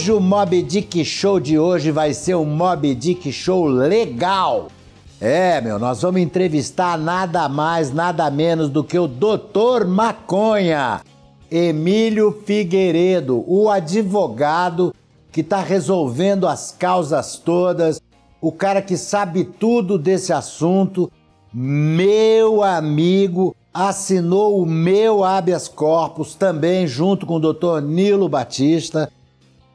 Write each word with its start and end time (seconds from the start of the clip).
Hoje 0.00 0.12
o 0.12 0.18
Mob 0.18 0.62
Dick 0.62 1.04
Show 1.04 1.38
de 1.38 1.58
hoje 1.58 1.90
vai 1.90 2.14
ser 2.14 2.34
um 2.34 2.46
Mob 2.46 2.94
Dick 2.94 3.30
Show 3.30 3.66
legal. 3.66 4.68
É, 5.20 5.60
meu, 5.60 5.78
nós 5.78 6.00
vamos 6.00 6.22
entrevistar 6.22 6.96
nada 6.96 7.46
mais, 7.50 7.92
nada 7.92 8.30
menos 8.30 8.70
do 8.70 8.82
que 8.82 8.98
o 8.98 9.06
Doutor 9.06 9.86
Maconha, 9.86 11.02
Emílio 11.50 12.32
Figueiredo, 12.46 13.44
o 13.46 13.68
advogado 13.68 14.94
que 15.30 15.42
está 15.42 15.60
resolvendo 15.60 16.48
as 16.48 16.72
causas 16.72 17.36
todas, 17.36 18.00
o 18.40 18.50
cara 18.50 18.80
que 18.80 18.96
sabe 18.96 19.44
tudo 19.44 19.98
desse 19.98 20.32
assunto, 20.32 21.12
meu 21.52 22.62
amigo, 22.62 23.54
assinou 23.72 24.62
o 24.62 24.64
meu 24.64 25.22
habeas 25.22 25.68
corpus 25.68 26.34
também 26.34 26.86
junto 26.86 27.26
com 27.26 27.34
o 27.34 27.40
doutor 27.40 27.82
Nilo 27.82 28.30
Batista. 28.30 29.12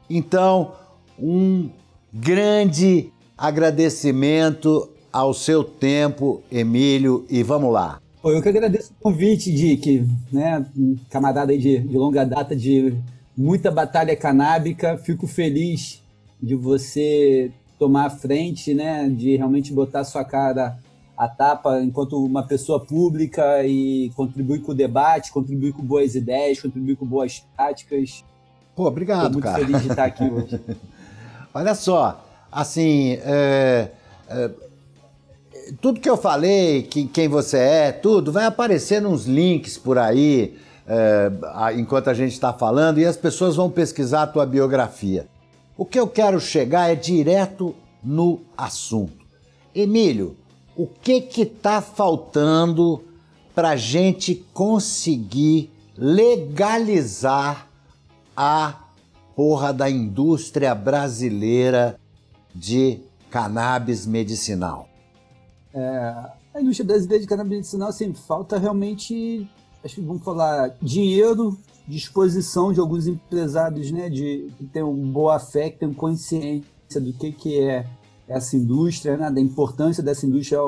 Então, 0.08 0.72
um 1.18 1.70
grande 2.12 3.12
agradecimento 3.36 4.88
ao 5.12 5.32
seu 5.32 5.64
tempo, 5.64 6.42
Emílio, 6.50 7.24
e 7.28 7.42
vamos 7.42 7.72
lá. 7.72 8.00
Eu 8.24 8.42
que 8.42 8.48
agradeço 8.48 8.92
o 8.98 9.02
convite, 9.04 9.52
Dick, 9.52 10.04
né? 10.32 10.66
Camarada 11.10 11.56
de, 11.56 11.78
de 11.78 11.96
longa 11.96 12.24
data, 12.24 12.56
de 12.56 12.94
muita 13.36 13.70
batalha 13.70 14.16
canábica. 14.16 14.98
Fico 14.98 15.26
feliz 15.26 16.02
de 16.42 16.54
você 16.54 17.52
tomar 17.78 18.06
a 18.06 18.10
frente, 18.10 18.74
né? 18.74 19.08
De 19.08 19.36
realmente 19.36 19.72
botar 19.72 20.02
sua 20.04 20.24
cara 20.24 20.76
a 21.16 21.28
tapa 21.28 21.80
enquanto 21.82 22.22
uma 22.22 22.42
pessoa 22.42 22.84
pública 22.84 23.64
e 23.64 24.10
contribuir 24.14 24.60
com 24.60 24.72
o 24.72 24.74
debate, 24.74 25.32
contribuir 25.32 25.72
com 25.72 25.82
boas 25.82 26.14
ideias, 26.14 26.60
contribuir 26.60 26.96
com 26.96 27.06
boas 27.06 27.46
práticas. 27.56 28.24
Pô, 28.76 28.86
obrigado, 28.86 29.24
Estou 29.28 29.32
muito 29.32 29.44
cara. 29.44 29.64
feliz 29.64 29.82
de 29.82 29.88
estar 29.88 30.04
aqui 30.04 30.22
hoje. 30.30 30.60
Olha 31.54 31.74
só, 31.74 32.22
assim, 32.52 33.18
é, 33.22 33.88
é, 34.28 34.50
tudo 35.80 35.98
que 35.98 36.10
eu 36.10 36.18
falei, 36.18 36.82
que, 36.82 37.06
quem 37.06 37.26
você 37.26 37.56
é, 37.56 37.90
tudo, 37.90 38.30
vai 38.30 38.44
aparecer 38.44 39.00
nos 39.00 39.24
links 39.24 39.78
por 39.78 39.96
aí, 39.96 40.58
é, 40.86 41.30
enquanto 41.74 42.10
a 42.10 42.14
gente 42.14 42.32
está 42.32 42.52
falando, 42.52 42.98
e 42.98 43.06
as 43.06 43.16
pessoas 43.16 43.56
vão 43.56 43.70
pesquisar 43.70 44.24
a 44.24 44.26
tua 44.26 44.44
biografia. 44.44 45.26
O 45.74 45.86
que 45.86 45.98
eu 45.98 46.06
quero 46.06 46.38
chegar 46.38 46.92
é 46.92 46.94
direto 46.94 47.74
no 48.04 48.42
assunto. 48.58 49.24
Emílio, 49.74 50.36
o 50.76 50.86
que 50.86 51.22
que 51.22 51.42
está 51.42 51.80
faltando 51.80 53.02
para 53.54 53.74
gente 53.74 54.34
conseguir 54.52 55.72
legalizar 55.96 57.66
a 58.36 58.90
porra 59.34 59.72
da 59.72 59.88
indústria 59.88 60.74
brasileira 60.74 61.98
de 62.54 63.00
cannabis 63.30 64.06
medicinal? 64.06 64.88
É, 65.74 66.30
a 66.54 66.60
indústria 66.60 66.86
brasileira 66.86 67.22
de 67.22 67.28
cannabis 67.28 67.52
medicinal, 67.52 67.88
assim, 67.88 68.12
falta 68.14 68.58
realmente, 68.58 69.48
acho 69.84 69.96
que 69.96 70.00
vamos 70.00 70.22
falar, 70.22 70.74
dinheiro, 70.80 71.56
disposição 71.86 72.72
de 72.72 72.80
alguns 72.80 73.06
empresários, 73.06 73.90
né, 73.90 74.08
de 74.08 74.50
que 74.58 74.64
tenham 74.64 74.94
boa 74.94 75.38
fé, 75.38 75.70
que 75.70 75.78
tenham 75.78 75.94
consciência 75.94 77.00
do 77.00 77.12
que, 77.12 77.32
que 77.32 77.60
é 77.60 77.86
essa 78.28 78.56
indústria, 78.56 79.16
né, 79.16 79.30
da 79.30 79.40
importância 79.40 80.02
dessa 80.02 80.26
indústria, 80.26 80.58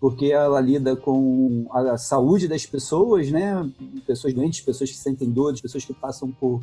porque 0.00 0.26
ela 0.26 0.60
lida 0.60 0.96
com 0.96 1.66
a 1.70 1.96
saúde 1.96 2.48
das 2.48 2.66
pessoas, 2.66 3.30
né, 3.30 3.70
pessoas 4.06 4.34
doentes, 4.34 4.60
pessoas 4.60 4.90
que 4.90 4.96
sentem 4.96 5.30
dores, 5.30 5.60
pessoas 5.60 5.84
que 5.84 5.94
passam 5.94 6.30
por 6.30 6.60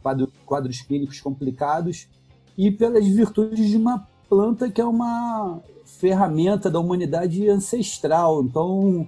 quadros, 0.00 0.80
clínicos 0.82 1.20
complicados, 1.20 2.08
e 2.56 2.70
pelas 2.70 3.06
virtudes 3.06 3.68
de 3.68 3.76
uma 3.76 4.06
planta 4.28 4.70
que 4.70 4.80
é 4.80 4.84
uma 4.84 5.60
ferramenta 5.84 6.70
da 6.70 6.78
humanidade 6.78 7.48
ancestral. 7.48 8.42
Então, 8.42 9.06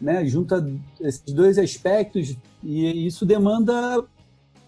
né, 0.00 0.24
junta 0.26 0.64
esses 1.00 1.32
dois 1.32 1.58
aspectos 1.58 2.36
e 2.62 3.06
isso 3.06 3.26
demanda 3.26 4.04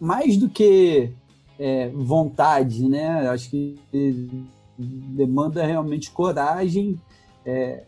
mais 0.00 0.36
do 0.36 0.48
que 0.48 1.12
é, 1.58 1.90
vontade, 1.90 2.88
né? 2.88 3.28
Acho 3.28 3.50
que 3.50 3.78
demanda 4.78 5.64
realmente 5.64 6.10
coragem, 6.10 6.98
é, 7.44 7.84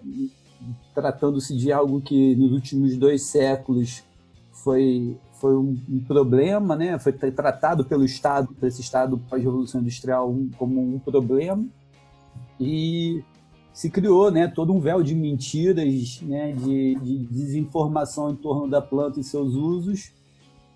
tratando-se 0.94 1.56
de 1.56 1.72
algo 1.72 2.00
que 2.00 2.36
nos 2.36 2.52
últimos 2.52 2.96
dois 2.96 3.22
séculos 3.22 4.04
foi 4.52 5.16
foi 5.42 5.56
um, 5.56 5.76
um, 5.90 5.98
problema, 5.98 6.76
né? 6.76 6.96
Foi 7.00 7.12
tratado 7.12 7.84
pelo 7.84 8.04
Estado, 8.04 8.54
por 8.54 8.68
esse 8.68 8.80
Estado 8.80 9.18
pós-revolução 9.28 9.80
industrial, 9.80 10.30
um, 10.30 10.48
como 10.56 10.80
um 10.80 11.00
problema 11.00 11.66
e 12.60 13.24
se 13.72 13.90
criou, 13.90 14.30
né, 14.30 14.46
todo 14.46 14.72
um 14.72 14.78
véu 14.78 15.02
de 15.02 15.16
mentiras, 15.16 16.20
né, 16.20 16.52
de, 16.52 16.94
de 16.94 17.18
desinformação 17.26 18.30
em 18.30 18.36
torno 18.36 18.68
da 18.68 18.80
planta 18.80 19.18
e 19.18 19.24
seus 19.24 19.54
usos, 19.54 20.12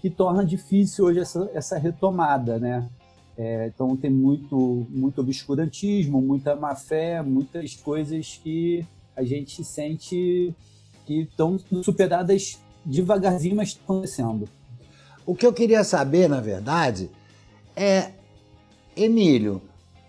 que 0.00 0.10
torna 0.10 0.44
difícil 0.44 1.05
hoje 1.05 1.21
essa, 1.21 1.49
essa 1.55 1.78
retomada, 1.78 2.59
né? 2.59 2.88
É, 3.38 3.66
então 3.66 3.94
tem 3.97 4.10
muito, 4.10 4.87
muito 4.91 5.21
obscurantismo, 5.21 6.21
muita 6.21 6.56
má 6.56 6.75
fé, 6.75 7.22
muitas 7.22 7.76
coisas 7.76 8.41
que 8.43 8.84
a 9.15 9.22
gente 9.22 9.62
sente 9.62 10.55
que 11.05 11.21
estão 11.21 11.56
superadas 11.82 12.59
devagarzinho, 12.87 13.57
mas 13.57 13.79
acontecendo. 13.83 14.49
O 15.27 15.35
que 15.35 15.45
eu 15.45 15.53
queria 15.53 15.83
saber, 15.83 16.29
na 16.29 16.41
verdade, 16.41 17.11
é, 17.75 18.11
Emílio, 18.97 19.61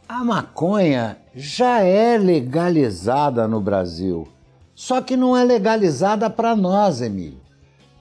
a 0.08 0.24
maconha 0.24 1.18
já 1.36 1.82
é 1.82 2.18
legalizada 2.18 3.48
no 3.48 3.60
Brasil, 3.60 4.28
só 4.76 5.02
que 5.02 5.18
não 5.18 5.36
é 5.36 5.44
legalizada 5.44 6.30
para 6.30 6.56
nós, 6.56 7.02
Emílio. 7.02 7.40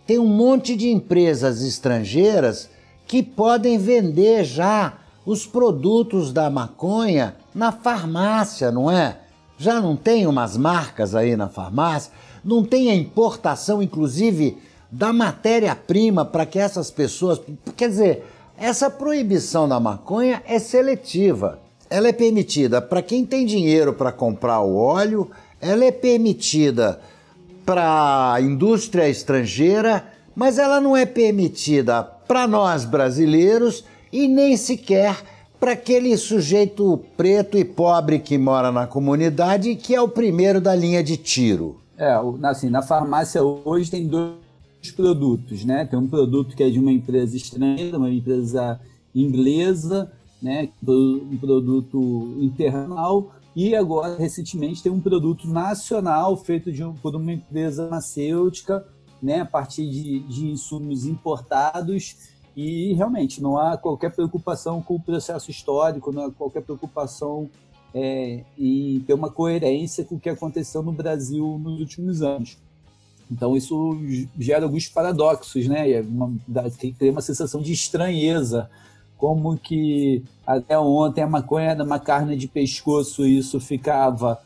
Tem 0.06 0.18
um 0.18 0.28
monte 0.28 0.76
de 0.76 0.88
empresas 0.90 1.62
estrangeiras 1.62 2.70
que 3.06 3.22
podem 3.22 3.78
vender 3.78 4.44
já 4.44 4.98
os 5.24 5.46
produtos 5.46 6.32
da 6.32 6.48
maconha 6.48 7.34
na 7.54 7.72
farmácia, 7.72 8.70
não 8.70 8.90
é? 8.90 9.18
Já 9.58 9.80
não 9.80 9.96
tem 9.96 10.26
umas 10.26 10.56
marcas 10.56 11.14
aí 11.14 11.34
na 11.34 11.48
farmácia? 11.48 12.12
Não 12.44 12.62
tem 12.62 12.90
a 12.90 12.94
importação, 12.94 13.82
inclusive, 13.82 14.58
da 14.90 15.12
matéria-prima 15.12 16.24
para 16.24 16.46
que 16.46 16.58
essas 16.58 16.90
pessoas. 16.90 17.40
Quer 17.76 17.88
dizer, 17.88 18.24
essa 18.58 18.88
proibição 18.88 19.68
da 19.68 19.78
maconha 19.78 20.42
é 20.46 20.58
seletiva. 20.58 21.58
Ela 21.88 22.08
é 22.08 22.12
permitida 22.12 22.80
para 22.80 23.02
quem 23.02 23.24
tem 23.24 23.46
dinheiro 23.46 23.92
para 23.92 24.10
comprar 24.10 24.60
o 24.60 24.76
óleo, 24.76 25.30
ela 25.60 25.84
é 25.84 25.92
permitida 25.92 27.00
para 27.64 28.32
a 28.32 28.40
indústria 28.40 29.08
estrangeira, 29.08 30.04
mas 30.34 30.58
ela 30.58 30.80
não 30.80 30.96
é 30.96 31.06
permitida 31.06 32.02
para 32.02 32.46
nós 32.46 32.84
brasileiros 32.84 33.84
e 34.12 34.26
nem 34.26 34.56
sequer 34.56 35.16
para 35.60 35.72
aquele 35.72 36.16
sujeito 36.16 37.00
preto 37.16 37.56
e 37.56 37.64
pobre 37.64 38.18
que 38.18 38.36
mora 38.36 38.70
na 38.70 38.86
comunidade 38.86 39.70
e 39.70 39.76
que 39.76 39.94
é 39.94 40.00
o 40.00 40.08
primeiro 40.08 40.60
da 40.60 40.74
linha 40.74 41.02
de 41.02 41.16
tiro. 41.16 41.80
É, 41.96 42.14
assim, 42.44 42.68
na 42.68 42.82
farmácia 42.82 43.42
hoje 43.42 43.90
tem 43.90 44.06
dois 44.06 44.45
produtos, 44.90 45.64
né? 45.64 45.84
Tem 45.84 45.98
um 45.98 46.08
produto 46.08 46.56
que 46.56 46.62
é 46.62 46.70
de 46.70 46.78
uma 46.78 46.92
empresa 46.92 47.36
estrangeira, 47.36 47.98
uma 47.98 48.10
empresa 48.10 48.80
inglesa, 49.14 50.12
né? 50.42 50.68
Um 50.86 51.36
produto 51.38 52.36
internacional 52.40 53.32
e 53.54 53.74
agora 53.74 54.16
recentemente 54.16 54.82
tem 54.82 54.92
um 54.92 55.00
produto 55.00 55.48
nacional 55.48 56.36
feito 56.36 56.70
de 56.70 56.84
por 57.02 57.16
uma 57.16 57.32
empresa 57.32 57.84
farmacêutica, 57.84 58.86
né? 59.22 59.40
A 59.40 59.46
partir 59.46 59.88
de, 59.88 60.20
de 60.20 60.46
insumos 60.46 61.06
importados 61.06 62.16
e 62.56 62.94
realmente 62.94 63.42
não 63.42 63.58
há 63.58 63.76
qualquer 63.76 64.14
preocupação 64.14 64.80
com 64.80 64.94
o 64.94 65.00
processo 65.00 65.50
histórico, 65.50 66.12
não 66.12 66.26
há 66.26 66.30
qualquer 66.30 66.62
preocupação 66.62 67.50
é, 67.94 68.44
em 68.58 69.00
ter 69.00 69.14
uma 69.14 69.30
coerência 69.30 70.04
com 70.04 70.16
o 70.16 70.20
que 70.20 70.28
aconteceu 70.28 70.82
no 70.82 70.92
Brasil 70.92 71.58
nos 71.58 71.80
últimos 71.80 72.22
anos. 72.22 72.58
Então 73.30 73.56
isso 73.56 73.98
gera 74.38 74.64
alguns 74.64 74.88
paradoxos, 74.88 75.66
né? 75.66 75.90
É 75.90 76.00
uma, 76.00 76.32
cria 76.98 77.10
uma 77.12 77.20
sensação 77.20 77.60
de 77.60 77.72
estranheza, 77.72 78.70
como 79.16 79.56
que 79.56 80.22
até 80.46 80.78
ontem 80.78 81.22
a 81.22 81.26
maconha 81.26 81.70
era 81.70 81.84
uma 81.84 81.98
carne 81.98 82.36
de 82.36 82.46
pescoço 82.46 83.26
e 83.26 83.38
isso 83.38 83.58
ficava 83.58 84.38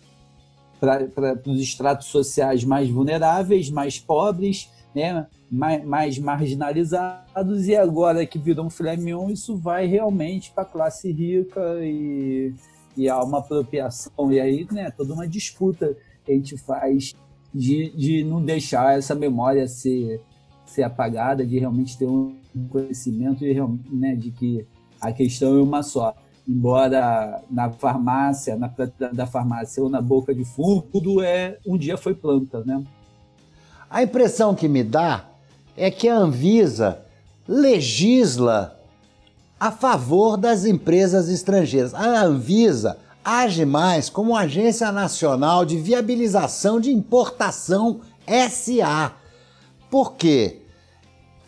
para 0.78 1.38
os 1.46 1.60
estratos 1.60 2.06
sociais 2.06 2.64
mais 2.64 2.88
vulneráveis, 2.88 3.68
mais 3.68 3.98
pobres, 3.98 4.70
né? 4.94 5.26
mais, 5.50 5.84
mais 5.84 6.18
marginalizados, 6.18 7.66
e 7.66 7.74
agora 7.74 8.24
que 8.24 8.38
virou 8.38 8.66
um 8.66 8.70
filé 8.70 8.96
mignon, 8.96 9.30
isso 9.30 9.56
vai 9.56 9.86
realmente 9.86 10.52
para 10.52 10.62
a 10.62 10.66
classe 10.66 11.10
rica 11.10 11.60
e, 11.80 12.54
e 12.96 13.08
há 13.08 13.20
uma 13.22 13.38
apropriação, 13.38 14.32
e 14.32 14.38
aí 14.38 14.66
né, 14.70 14.90
toda 14.90 15.12
uma 15.12 15.26
disputa 15.26 15.96
que 16.24 16.30
a 16.30 16.34
gente 16.34 16.56
faz 16.56 17.14
de, 17.54 17.90
de 17.96 18.24
não 18.24 18.42
deixar 18.42 18.96
essa 18.96 19.14
memória 19.14 19.66
ser, 19.66 20.20
ser 20.64 20.82
apagada, 20.82 21.44
de 21.44 21.58
realmente 21.58 21.98
ter 21.98 22.06
um 22.06 22.34
conhecimento 22.68 23.40
de, 23.40 23.54
né, 23.92 24.14
de 24.14 24.30
que 24.30 24.66
a 25.00 25.12
questão 25.12 25.56
é 25.58 25.62
uma 25.62 25.82
só. 25.82 26.14
Embora 26.48 27.42
na 27.50 27.70
farmácia, 27.70 28.56
na 28.56 28.72
da 29.12 29.26
farmácia 29.26 29.82
ou 29.82 29.88
na 29.88 30.00
boca 30.00 30.34
de 30.34 30.44
fumo, 30.44 30.82
tudo 30.82 31.22
é 31.22 31.58
um 31.66 31.76
dia 31.78 31.96
foi 31.96 32.14
planta, 32.14 32.64
né? 32.64 32.82
A 33.88 34.02
impressão 34.02 34.54
que 34.54 34.68
me 34.68 34.82
dá 34.82 35.28
é 35.76 35.90
que 35.90 36.08
a 36.08 36.16
Anvisa 36.16 37.02
legisla 37.46 38.78
a 39.58 39.70
favor 39.70 40.36
das 40.36 40.64
empresas 40.64 41.28
estrangeiras. 41.28 41.92
A 41.94 42.22
Anvisa 42.22 42.98
age 43.24 43.64
mais 43.64 44.08
como 44.08 44.36
Agência 44.36 44.90
Nacional 44.90 45.64
de 45.64 45.78
Viabilização 45.78 46.80
de 46.80 46.90
Importação 46.90 48.00
SA. 48.50 49.14
Por 49.90 50.14
quê? 50.14 50.62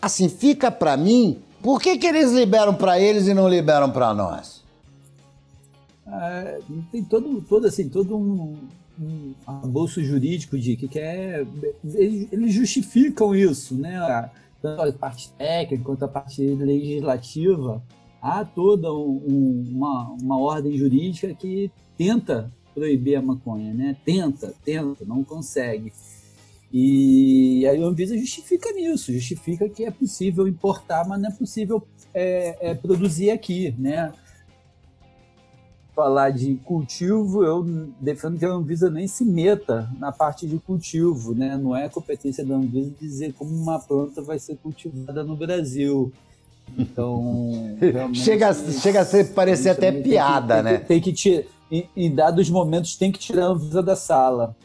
Assim, 0.01 0.29
fica 0.29 0.71
para 0.71 0.97
mim, 0.97 1.39
por 1.63 1.81
que, 1.81 1.97
que 1.97 2.07
eles 2.07 2.33
liberam 2.33 2.75
para 2.75 2.99
eles 2.99 3.29
e 3.29 3.35
não 3.35 3.49
liberam 3.49 3.91
para 3.91 4.13
nós? 4.13 4.63
É, 6.07 6.61
tem 6.91 7.05
todo, 7.05 7.41
todo, 7.43 7.67
assim, 7.67 7.89
todo 7.89 8.17
um, 8.17 8.57
um 9.01 9.69
bolso 9.69 10.03
jurídico 10.03 10.59
de 10.59 10.77
que 10.77 10.89
quer. 10.89 11.47
Eles, 11.95 12.29
eles 12.33 12.53
justificam 12.53 13.35
isso, 13.35 13.77
né? 13.77 14.31
Tanto 14.61 14.83
a 14.83 14.93
parte 14.93 15.31
técnica 15.39 15.85
quanto 15.85 16.05
a 16.05 16.09
parte 16.09 16.43
legislativa 16.43 17.83
há 18.23 18.45
toda 18.45 18.95
um, 18.95 19.67
uma, 19.69 20.17
uma 20.23 20.39
ordem 20.39 20.79
jurídica 20.79 21.35
que 21.35 21.73
tenta 21.99 22.53
proibir 22.73 23.17
a 23.17 23.23
maconha, 23.23 23.75
né? 23.75 23.97
Tenta, 24.05 24.55
tenta, 24.65 25.05
não 25.05 25.25
consegue. 25.25 25.93
E 26.73 27.67
a 27.67 27.73
Anvisa 27.73 28.17
justifica 28.17 28.73
nisso, 28.73 29.13
justifica 29.13 29.69
que 29.69 29.85
é 29.85 29.91
possível 29.91 30.49
importar, 30.49 31.07
mas 31.07 31.21
não 31.21 31.29
é 31.29 31.33
possível 31.33 31.87
é, 32.15 32.71
é, 32.71 32.75
produzir 32.75 33.31
aqui, 33.31 33.75
né? 33.77 34.13
Falar 35.95 36.31
de 36.31 36.55
cultivo, 36.65 37.45
eu 37.45 37.63
defendo 38.01 38.39
que 38.39 38.47
a 38.47 38.49
Anvisa 38.49 38.89
nem 38.89 39.07
se 39.07 39.23
meta 39.23 39.91
na 39.99 40.11
parte 40.11 40.47
de 40.47 40.59
cultivo, 40.59 41.35
né? 41.35 41.59
Não 41.59 41.77
é 41.77 41.91
competência 41.91 42.43
da 42.43 42.55
Anvisa 42.55 42.91
dizer 42.99 43.35
como 43.35 43.55
uma 43.55 43.79
planta 43.79 44.23
vai 44.23 44.39
ser 44.39 44.57
cultivada 44.57 45.23
no 45.23 45.37
Brasil. 45.37 46.11
Então, 46.77 47.77
chega, 48.15 48.53
chega 48.55 49.01
a 49.01 49.05
ser, 49.05 49.33
parecer 49.35 49.71
até 49.71 49.93
piada, 49.93 50.55
tem 50.55 50.63
né? 50.63 50.79
Que, 50.79 50.87
tem 50.87 51.01
que, 51.01 51.13
tem 51.13 51.15
que 51.15 51.49
em, 51.71 51.89
em 51.97 52.15
dados 52.15 52.49
momentos 52.51 52.97
tem 52.97 53.11
que 53.11 53.19
tirar 53.19 53.45
a 53.45 53.49
Anvisa 53.49 53.83
da 53.83 53.97
sala. 53.97 54.57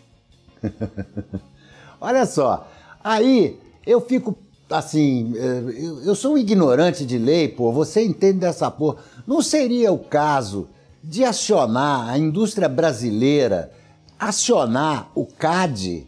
Olha 2.00 2.26
só, 2.26 2.68
aí 3.04 3.60
eu 3.86 4.02
fico 4.02 4.38
assim, 4.70 5.34
eh, 5.36 5.64
eu 6.06 6.14
sou 6.14 6.34
um 6.34 6.38
ignorante 6.38 7.06
de 7.06 7.18
lei, 7.18 7.48
pô, 7.48 7.72
você 7.72 8.04
entende 8.04 8.40
dessa 8.40 8.70
porra. 8.70 8.98
Não 9.26 9.42
seria 9.42 9.92
o 9.92 10.00
caso 10.00 10.68
de 11.04 11.24
acionar 11.24 12.10
a 12.10 12.18
indústria 12.18 12.68
brasileira, 12.68 13.72
acionar 14.20 15.10
o 15.16 15.26
CAD? 15.26 16.06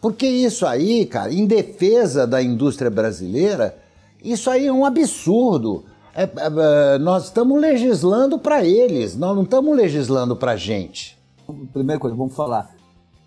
Porque 0.00 0.26
isso 0.26 0.66
aí, 0.66 1.06
cara, 1.06 1.32
em 1.32 1.46
defesa 1.46 2.26
da 2.26 2.42
indústria 2.42 2.90
brasileira, 2.90 3.76
isso 4.22 4.50
aí 4.50 4.66
é 4.66 4.72
um 4.72 4.84
absurdo. 4.84 5.84
É, 6.14 6.22
é, 6.22 6.28
é 6.94 6.98
nós 6.98 7.24
estamos 7.24 7.60
legislando 7.60 8.38
para 8.38 8.64
eles, 8.64 9.16
nós 9.16 9.34
não 9.36 9.42
estamos 9.42 9.76
legislando 9.76 10.36
para 10.36 10.56
gente. 10.56 11.16
Primeira 11.72 12.00
coisa, 12.00 12.16
vamos 12.16 12.34
falar. 12.34 12.74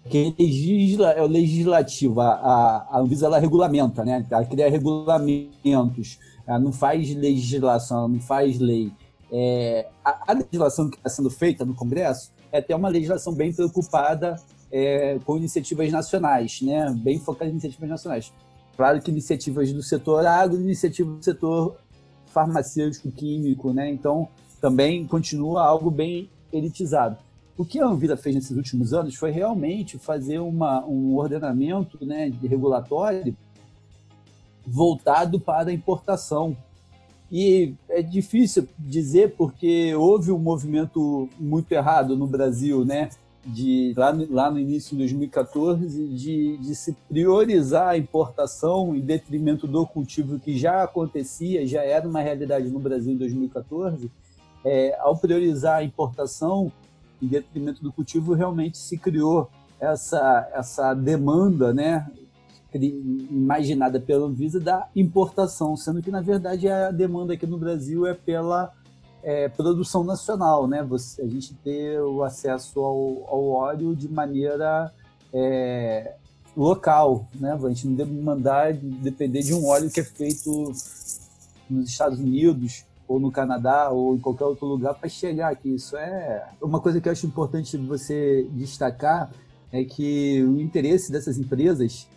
Quem 0.10 0.36
legisla 0.38 1.12
é 1.12 1.22
o 1.22 1.28
legislativo. 1.28 2.20
A, 2.20 2.30
a, 2.30 2.88
a 2.92 3.00
Anvisa 3.00 3.28
ela 3.28 3.38
regulamenta, 3.38 4.04
né? 4.04 4.26
Ela 4.30 4.46
cria 4.46 4.70
regulamentos. 4.70 6.18
Ela 6.48 6.60
não 6.60 6.72
faz 6.72 7.14
legislação, 7.14 8.00
ela 8.00 8.08
não 8.08 8.20
faz 8.20 8.58
lei. 8.60 8.92
É, 9.32 9.88
a, 10.04 10.32
a, 10.32 10.34
legislação 10.34 10.90
que 10.90 10.98
está 10.98 11.10
sendo 11.10 11.30
feita 11.30 11.64
no 11.64 11.76
Congresso 11.76 12.32
é 12.52 12.58
até 12.58 12.76
uma 12.76 12.90
legislação 12.90 13.34
bem 13.34 13.54
preocupada 13.54 14.36
é, 14.72 15.20
com 15.24 15.38
iniciativas 15.38 15.92
nacionais, 15.92 16.62
né? 16.64 16.92
Bem 16.98 17.20
focada 17.20 17.46
em 17.46 17.54
iniciativas 17.54 17.90
nacionais. 17.90 18.34
Claro 18.75 19.01
que 19.01 19.12
iniciativas 19.12 19.71
do 19.74 19.83
setor 19.83 20.25
agro, 20.25 20.60
iniciativas 20.60 21.18
do 21.18 21.24
setor 21.24 21.77
farmacêutico, 22.27 23.12
químico, 23.12 23.74
né? 23.74 23.89
Então, 23.89 24.27
também 24.62 25.06
continua 25.06 25.63
algo 25.63 25.89
bem 25.89 26.30
elitizado. 26.51 27.18
O 27.57 27.66
que 27.66 27.80
a 27.80 27.86
Anvisa 27.86 28.16
fez 28.16 28.36
nesses 28.36 28.56
últimos 28.56 28.94
anos 28.94 29.16
foi 29.16 29.31
realmente 29.31 29.98
fazer 29.98 30.39
uma, 30.39 30.86
um 30.86 31.18
ordenamento 31.18 32.06
né, 32.06 32.30
de 32.30 32.48
regulatório 32.48 33.36
voltado 34.66 35.39
para 35.39 35.69
a 35.69 35.74
importação. 35.74 36.56
E 37.31 37.75
é 37.89 38.01
difícil 38.01 38.68
dizer 38.77 39.36
porque 39.36 39.94
houve 39.94 40.31
um 40.31 40.39
movimento 40.39 41.27
muito 41.38 41.71
errado 41.71 42.16
no 42.16 42.25
Brasil, 42.25 42.86
né? 42.86 43.10
De 43.50 43.94
lá, 43.98 44.16
lá 44.30 44.51
no 44.51 44.60
início 44.60 44.92
de 44.92 44.98
2014 44.98 46.07
de, 46.07 46.57
de 46.57 46.75
se 46.75 46.94
priorizar 47.07 47.90
a 47.90 47.98
importação 47.98 48.96
em 48.96 49.00
detrimento 49.00 49.68
do 49.68 49.86
cultivo 49.86 50.40
que 50.40 50.57
já 50.57 50.84
acontecia, 50.84 51.66
já 51.66 51.84
era 51.84 52.07
uma 52.07 52.22
realidade 52.22 52.69
no 52.69 52.80
Brasil 52.80 53.13
em 53.13 53.18
2014, 53.18 54.12
é, 54.63 54.98
ao 55.00 55.18
priorizar 55.18 55.78
a 55.78 55.84
importação 55.84 56.72
em 57.22 57.28
detrimento 57.28 57.84
do 57.84 57.92
cultivo, 57.92 58.34
realmente 58.34 58.78
se 58.78 58.98
criou 58.98 59.50
essa, 59.80 60.50
essa 60.54 60.94
demanda, 60.94 61.74
né, 61.74 62.06
imaginada 62.74 64.00
pela 64.00 64.28
Anvisa 64.28 64.60
da 64.60 64.88
importação, 64.95 65.75
sendo 65.75 66.02
que 66.02 66.12
na 66.12 66.22
verdade 66.22 66.68
a 66.68 66.92
demanda 66.92 67.34
aqui 67.34 67.48
no 67.48 67.57
Brasil 67.57 68.06
é 68.06 68.13
pela 68.13 68.72
é, 69.24 69.50
produção 69.50 70.04
nacional, 70.04 70.68
né? 70.68 70.83
Você, 70.83 71.21
a 71.21 71.27
gente 71.27 71.54
ter 71.56 72.00
o 72.01 72.24
acesso 72.24 72.80
ao, 72.80 73.25
ao 73.27 73.48
óleo 73.50 73.95
de 73.95 74.07
maneira 74.07 74.94
é, 75.33 76.16
local, 76.56 77.27
né? 77.36 77.54
A 77.54 77.69
gente 77.69 77.88
não 77.88 78.06
mandar 78.06 78.74
depender 78.74 79.42
de 79.42 79.54
um 79.54 79.68
óleo 79.68 79.89
que 79.89 80.00
é 80.00 80.04
feito 80.04 80.74
nos 81.69 81.89
Estados 81.89 82.19
Unidos 82.19 82.85
ou 83.07 83.19
no 83.19 83.31
Canadá 83.31 83.90
ou 83.90 84.16
em 84.16 84.19
qualquer 84.19 84.45
outro 84.45 84.68
lugar 84.68 84.94
para 84.94 85.09
chegar 85.09 85.52
aqui. 85.52 85.76
Isso 85.76 85.97
é 85.97 86.47
uma 86.61 86.80
coisa 86.80 87.02
que 87.02 87.07
eu 87.07 87.11
acho 87.11 87.26
importante 87.26 87.78
você 87.78 88.47
destacar 88.52 89.31
é 89.71 89.83
que 89.83 90.44
o 90.44 90.59
interesse 90.59 91.11
dessas 91.11 91.38
empresas 91.38 92.07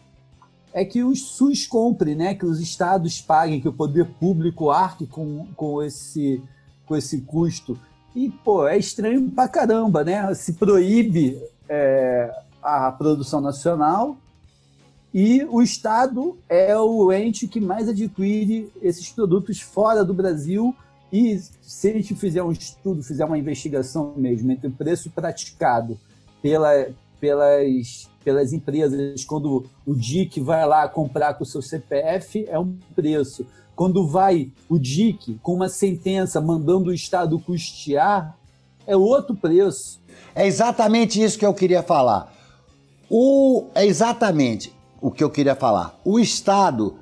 é 0.73 0.85
que 0.85 1.03
os 1.03 1.23
SUS 1.23 1.67
compre, 1.67 2.15
né? 2.15 2.35
Que 2.35 2.47
os 2.47 2.61
estados 2.61 3.21
paguem, 3.21 3.61
que 3.61 3.69
o 3.69 3.73
poder 3.73 4.07
público 4.19 4.71
arque 4.71 5.07
com, 5.07 5.47
com 5.55 5.83
esse 5.83 6.43
com 6.87 6.97
esse 6.97 7.21
custo. 7.23 7.79
E, 8.15 8.31
pô, 8.31 8.67
é 8.67 8.77
estranho 8.77 9.31
pra 9.31 9.49
caramba, 9.49 10.05
né? 10.05 10.35
Se 10.35 10.53
proíbe 10.55 11.41
é, 11.69 12.31
a 12.63 12.93
produção 12.93 13.41
nacional 13.41 14.17
e 15.15 15.45
o 15.45 15.61
Estado 15.61 16.39
é 16.49 16.77
o 16.77 17.13
ente 17.13 17.47
que 17.47 17.61
mais 17.61 17.89
adquire 17.89 18.71
esses 18.81 19.11
produtos 19.11 19.61
fora 19.61 20.05
do 20.05 20.15
Brasil. 20.15 20.75
E 21.13 21.39
se 21.61 21.91
a 21.91 21.93
gente 21.93 22.15
fizer 22.15 22.43
um 22.43 22.51
estudo, 22.51 23.03
fizer 23.03 23.25
uma 23.27 23.37
investigação 23.37 24.15
mesmo 24.17 24.51
entre 24.51 24.69
o 24.69 24.73
preço 24.73 25.11
praticado 25.11 25.99
pela, 26.41 26.89
pelas, 27.21 28.09
pelas 28.25 28.55
empresas, 28.55 29.23
quando 29.25 29.67
o 29.87 29.95
DIC 29.95 30.41
vai 30.41 30.67
lá 30.67 30.89
comprar 30.89 31.35
com 31.35 31.45
o 31.45 31.47
seu 31.47 31.61
CPF, 31.61 32.47
é 32.49 32.59
um 32.59 32.79
preço. 32.95 33.47
Quando 33.75 34.07
vai 34.07 34.51
o 34.69 34.79
DIC 34.79 35.39
com 35.43 35.55
uma 35.55 35.69
sentença 35.69 36.41
mandando 36.41 36.91
o 36.91 36.95
Estado 36.95 37.39
custear, 37.39 38.37
é 38.87 38.97
outro 38.97 39.35
preço. 39.35 40.01
É 40.35 40.47
exatamente 40.47 41.23
isso 41.23 41.39
que 41.39 41.47
eu 41.47 41.55
queria 41.55 41.83
falar. 41.83 42.33
O, 43.09 43.67
é 43.75 43.85
exatamente 43.85 44.73
o 45.01 45.11
que 45.11 45.23
eu 45.23 45.31
queria 45.31 45.55
falar. 45.55 45.99
O 46.05 46.19
Estado, 46.19 46.97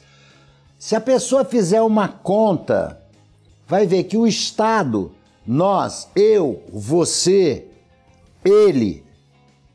Se 0.79 0.95
a 0.95 1.01
pessoa 1.01 1.45
fizer 1.45 1.83
uma 1.83 2.09
conta, 2.09 3.01
vai 3.67 3.87
ver 3.87 4.05
que 4.05 4.17
o 4.17 4.27
Estado, 4.27 5.13
nós, 5.47 6.09
eu, 6.15 6.63
você, 6.73 7.67
ele, 8.45 9.05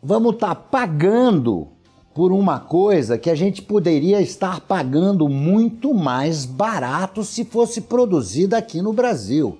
vamos 0.02 0.36
estar 0.36 0.56
tá 0.56 0.56
pagando 0.56 1.68
por 2.14 2.32
uma 2.32 2.60
coisa 2.60 3.18
que 3.18 3.30
a 3.30 3.36
gente 3.36 3.62
poderia 3.62 4.22
estar 4.22 4.62
pagando 4.62 5.28
muito 5.28 5.94
mais 5.94 6.46
barato 6.46 7.24
se 7.24 7.44
fosse 7.44 7.82
produzida 7.82 8.58
aqui 8.58 8.82
no 8.82 8.94
Brasil. 8.94 9.58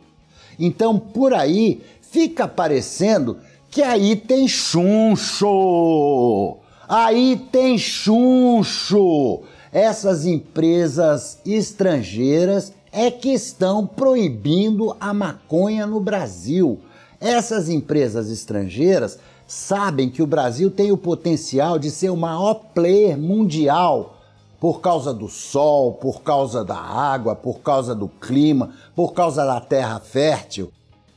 Então, 0.60 0.98
por 1.00 1.34
aí, 1.34 1.82
fica 2.02 2.48
parecendo 2.48 3.38
que 3.70 3.82
aí 3.82 4.16
tem 4.16 4.48
chuncho. 4.48 5.48
Aí 6.88 7.42
tem 7.52 7.78
chuncho. 7.78 9.42
Essas 9.72 10.26
empresas 10.26 11.40
estrangeiras 11.44 12.72
é 12.92 13.10
que 13.10 13.30
estão 13.34 13.88
proibindo 13.88 14.96
a 15.00 15.12
maconha 15.12 15.88
no 15.88 16.00
Brasil. 16.00 16.80
Essas 17.20 17.68
empresas 17.70 18.30
estrangeiras 18.30 19.18
sabem 19.48 20.10
que 20.10 20.22
o 20.22 20.28
Brasil 20.28 20.70
tem 20.70 20.92
o 20.92 20.98
potencial 20.98 21.80
de 21.80 21.90
ser 21.90 22.10
o 22.10 22.18
maior 22.18 22.54
player 22.76 23.18
mundial 23.18 24.13
por 24.64 24.80
causa 24.80 25.14
do 25.14 25.28
sol, 25.28 25.92
por 25.92 26.22
causa 26.22 26.64
da 26.64 26.78
água, 26.78 27.36
por 27.36 27.60
causa 27.60 27.94
do 27.94 28.08
clima, 28.08 28.74
por 28.96 29.12
causa 29.12 29.46
da 29.46 29.60
terra 29.60 30.00
fértil. 30.00 30.72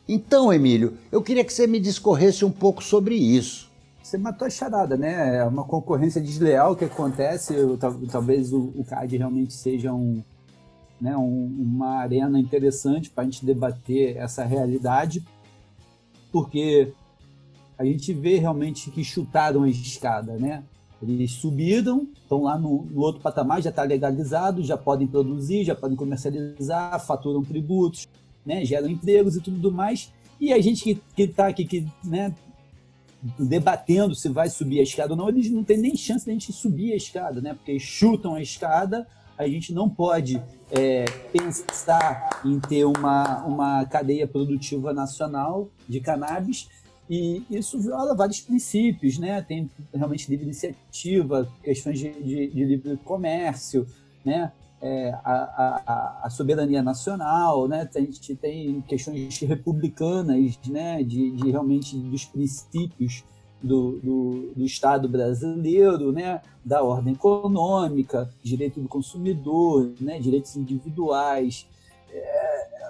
Então, 0.08 0.52
Emílio, 0.52 0.94
eu 1.12 1.22
queria 1.22 1.44
que 1.44 1.52
você 1.52 1.64
me 1.64 1.78
discorresse 1.78 2.44
um 2.44 2.50
pouco 2.50 2.82
sobre 2.82 3.14
isso. 3.14 3.70
Você 4.02 4.18
matou 4.18 4.48
a 4.48 4.50
charada, 4.50 4.96
né? 4.96 5.36
É 5.36 5.44
uma 5.44 5.62
concorrência 5.62 6.20
desleal 6.20 6.74
que 6.74 6.86
acontece. 6.86 7.54
Talvez 8.10 8.52
o 8.52 8.84
CAD 8.84 9.16
realmente 9.16 9.52
seja 9.52 9.92
um, 9.92 10.24
né, 11.00 11.16
uma 11.16 11.98
arena 12.00 12.40
interessante 12.40 13.10
para 13.10 13.22
a 13.22 13.26
gente 13.26 13.46
debater 13.46 14.16
essa 14.16 14.44
realidade, 14.44 15.24
porque 16.32 16.92
a 17.78 17.84
gente 17.84 18.12
vê 18.12 18.38
realmente 18.38 18.90
que 18.90 19.04
chutaram 19.04 19.62
a 19.62 19.68
escada, 19.68 20.32
né? 20.32 20.64
Eles 21.02 21.32
subiram, 21.32 22.08
estão 22.14 22.42
lá 22.42 22.58
no, 22.58 22.86
no 22.90 23.00
outro 23.02 23.20
patamar, 23.20 23.60
já 23.60 23.70
está 23.70 23.82
legalizado, 23.82 24.62
já 24.62 24.76
podem 24.76 25.06
produzir, 25.06 25.64
já 25.64 25.74
podem 25.74 25.96
comercializar, 25.96 27.04
faturam 27.04 27.42
tributos, 27.42 28.08
né, 28.44 28.64
geram 28.64 28.88
empregos 28.88 29.36
e 29.36 29.40
tudo 29.40 29.70
mais. 29.70 30.10
E 30.40 30.52
a 30.52 30.60
gente 30.60 31.00
que 31.14 31.22
está 31.22 31.48
aqui, 31.48 31.64
que, 31.64 31.86
né, 32.02 32.34
debatendo 33.38 34.14
se 34.14 34.28
vai 34.28 34.48
subir 34.48 34.80
a 34.80 34.82
escada 34.82 35.12
ou 35.12 35.16
não, 35.16 35.28
eles 35.28 35.50
não 35.50 35.64
têm 35.64 35.78
nem 35.78 35.96
chance 35.96 36.24
de 36.24 36.30
a 36.30 36.34
gente 36.34 36.52
subir 36.52 36.92
a 36.92 36.96
escada, 36.96 37.40
né? 37.40 37.54
Porque 37.54 37.78
chutam 37.78 38.34
a 38.34 38.42
escada, 38.42 39.06
a 39.36 39.46
gente 39.48 39.72
não 39.72 39.88
pode 39.88 40.40
é, 40.70 41.04
pensar 41.32 42.40
em 42.44 42.58
ter 42.60 42.84
uma, 42.84 43.44
uma 43.44 43.84
cadeia 43.86 44.26
produtiva 44.26 44.92
nacional 44.92 45.68
de 45.88 46.00
cannabis 46.00 46.68
e 47.08 47.44
isso 47.50 47.78
viola 47.78 48.14
vários 48.14 48.40
princípios, 48.40 49.18
né? 49.18 49.40
Tem 49.42 49.70
realmente 49.94 50.28
livre 50.30 50.44
iniciativa, 50.44 51.48
questões 51.62 51.98
de, 51.98 52.10
de, 52.10 52.46
de 52.48 52.64
livre 52.64 52.96
comércio, 52.98 53.86
né? 54.24 54.52
é, 54.80 55.10
a, 55.24 55.32
a, 55.32 56.20
a, 56.24 56.30
soberania 56.30 56.82
nacional, 56.82 57.66
né? 57.66 57.88
A 57.94 58.00
gente 58.00 58.34
tem 58.36 58.80
questões 58.82 59.38
republicanas, 59.40 60.58
né? 60.66 61.02
De, 61.02 61.30
de 61.30 61.50
realmente 61.50 61.96
dos 61.96 62.24
princípios 62.24 63.24
do, 63.62 63.98
do, 63.98 64.52
do, 64.54 64.64
Estado 64.64 65.08
brasileiro, 65.08 66.12
né? 66.12 66.40
Da 66.64 66.82
ordem 66.82 67.14
econômica, 67.14 68.30
direito 68.42 68.80
do 68.80 68.88
consumidor, 68.88 69.92
né? 70.00 70.18
Direitos 70.18 70.56
individuais. 70.56 71.66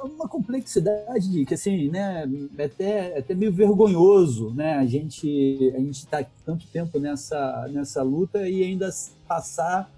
Uma 0.06 0.28
complexidade 0.28 1.44
que 1.44 1.54
assim, 1.54 1.88
né? 1.88 2.28
É 2.56 2.64
até, 2.64 3.12
é 3.12 3.18
até 3.18 3.34
meio 3.34 3.52
vergonhoso, 3.52 4.50
né? 4.54 4.75
A 4.75 4.86
gente 4.86 5.72
a 5.75 5.78
gente 5.78 5.98
está 5.98 6.25
tanto 6.44 6.66
tempo 6.68 6.98
nessa 6.98 7.68
nessa 7.72 8.02
luta 8.02 8.48
e 8.48 8.62
ainda 8.62 8.88
passar 9.26 9.90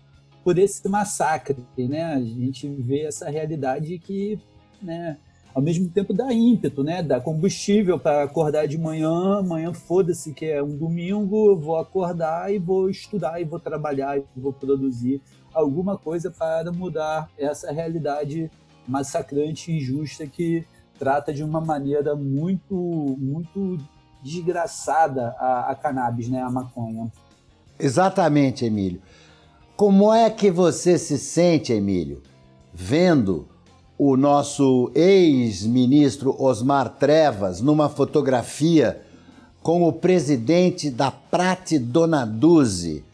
por 0.48 0.58
esse 0.58 0.88
massacre, 0.88 1.56
né? 1.76 2.14
A 2.14 2.20
gente 2.20 2.66
vê 2.66 3.02
essa 3.02 3.28
realidade 3.28 3.98
que, 3.98 4.40
né, 4.80 5.18
ao 5.54 5.60
mesmo 5.60 5.88
tempo 5.90 6.14
dá 6.14 6.32
ímpeto, 6.32 6.82
né? 6.82 7.02
Dá 7.02 7.20
combustível 7.20 7.98
para 7.98 8.22
acordar 8.22 8.66
de 8.66 8.78
manhã, 8.78 9.40
amanhã 9.40 9.74
foda-se 9.74 10.32
que 10.32 10.46
é 10.46 10.62
um 10.62 10.76
domingo, 10.76 11.50
eu 11.50 11.58
vou 11.58 11.76
acordar 11.76 12.52
e 12.52 12.58
vou 12.58 12.88
estudar 12.88 13.40
e 13.40 13.44
vou 13.44 13.60
trabalhar 13.60 14.18
e 14.18 14.24
vou 14.34 14.52
produzir 14.52 15.20
alguma 15.52 15.98
coisa 15.98 16.30
para 16.30 16.72
mudar 16.72 17.28
essa 17.36 17.72
realidade 17.72 18.50
massacrante 18.88 19.70
e 19.70 19.76
injusta 19.76 20.26
que 20.26 20.64
trata 20.98 21.32
de 21.32 21.44
uma 21.44 21.60
maneira 21.60 22.16
muito 22.16 22.74
muito 23.18 23.78
desgraçada 24.22 25.34
a, 25.38 25.70
a 25.70 25.74
cannabis, 25.74 26.28
né, 26.28 26.42
a 26.42 26.50
maconha. 26.50 27.12
Exatamente, 27.78 28.64
Emílio. 28.64 29.00
Como 29.76 30.12
é 30.12 30.28
que 30.28 30.50
você 30.50 30.98
se 30.98 31.16
sente, 31.16 31.72
Emílio, 31.72 32.20
vendo 32.74 33.46
o 33.96 34.16
nosso 34.16 34.90
ex-ministro 34.94 36.34
Osmar 36.40 36.90
Trevas 36.90 37.60
numa 37.60 37.88
fotografia 37.88 39.02
com 39.62 39.82
o 39.82 39.92
presidente 39.92 40.90
da 40.90 41.10
Prate 41.10 41.78
Donaduzzi, 41.78 43.04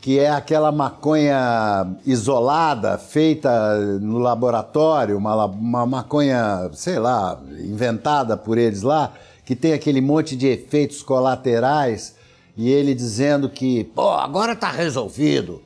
que 0.00 0.18
é 0.18 0.30
aquela 0.30 0.72
maconha 0.72 1.94
isolada, 2.06 2.96
feita 2.96 3.78
no 4.00 4.18
laboratório, 4.18 5.18
uma, 5.18 5.44
uma 5.44 5.86
maconha, 5.86 6.70
sei 6.72 6.98
lá, 6.98 7.38
inventada 7.58 8.36
por 8.36 8.56
eles 8.56 8.82
lá, 8.82 9.12
que 9.44 9.54
tem 9.54 9.72
aquele 9.72 10.00
monte 10.00 10.34
de 10.36 10.46
efeitos 10.46 11.02
colaterais, 11.02 12.14
e 12.56 12.70
ele 12.70 12.94
dizendo 12.94 13.48
que, 13.48 13.84
pô, 13.84 14.10
agora 14.10 14.56
tá 14.56 14.70
resolvido 14.70 15.62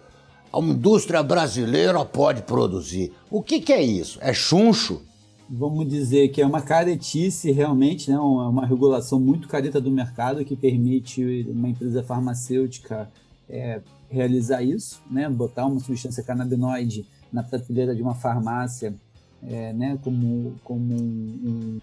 a 0.55 0.61
indústria 0.61 1.23
brasileira 1.23 2.05
pode 2.05 2.43
produzir. 2.43 3.13
O 3.29 3.43
que, 3.43 3.61
que 3.61 3.73
é 3.73 3.83
isso? 3.83 4.19
É 4.23 4.33
chuncho? 4.33 5.03
Vamos 5.51 5.89
dizer 5.89 6.29
que 6.29 6.41
é 6.41 6.47
uma 6.47 6.63
caretice 6.63 7.51
realmente, 7.51 8.11
né? 8.11 8.19
uma 8.19 8.65
regulação 8.65 9.19
muito 9.19 9.49
careta 9.49 9.81
do 9.81 9.91
mercado 9.91 10.45
que 10.45 10.57
permite 10.57 11.47
uma 11.51 11.69
empresa 11.69 12.03
farmacêutica 12.03 13.11
é, 13.49 13.81
realizar 14.11 14.63
isso, 14.63 15.03
né? 15.11 15.29
botar 15.29 15.67
uma 15.67 15.81
substância 15.81 16.23
canabinoide 16.23 17.07
na 17.33 17.43
prateleira 17.43 17.95
de 17.95 18.03
uma 18.03 18.15
farmácia 18.15 18.95
é, 19.43 19.73
né? 19.73 19.99
como, 20.03 20.55
como 20.65 20.95
um, 20.95 21.39
um, 21.45 21.81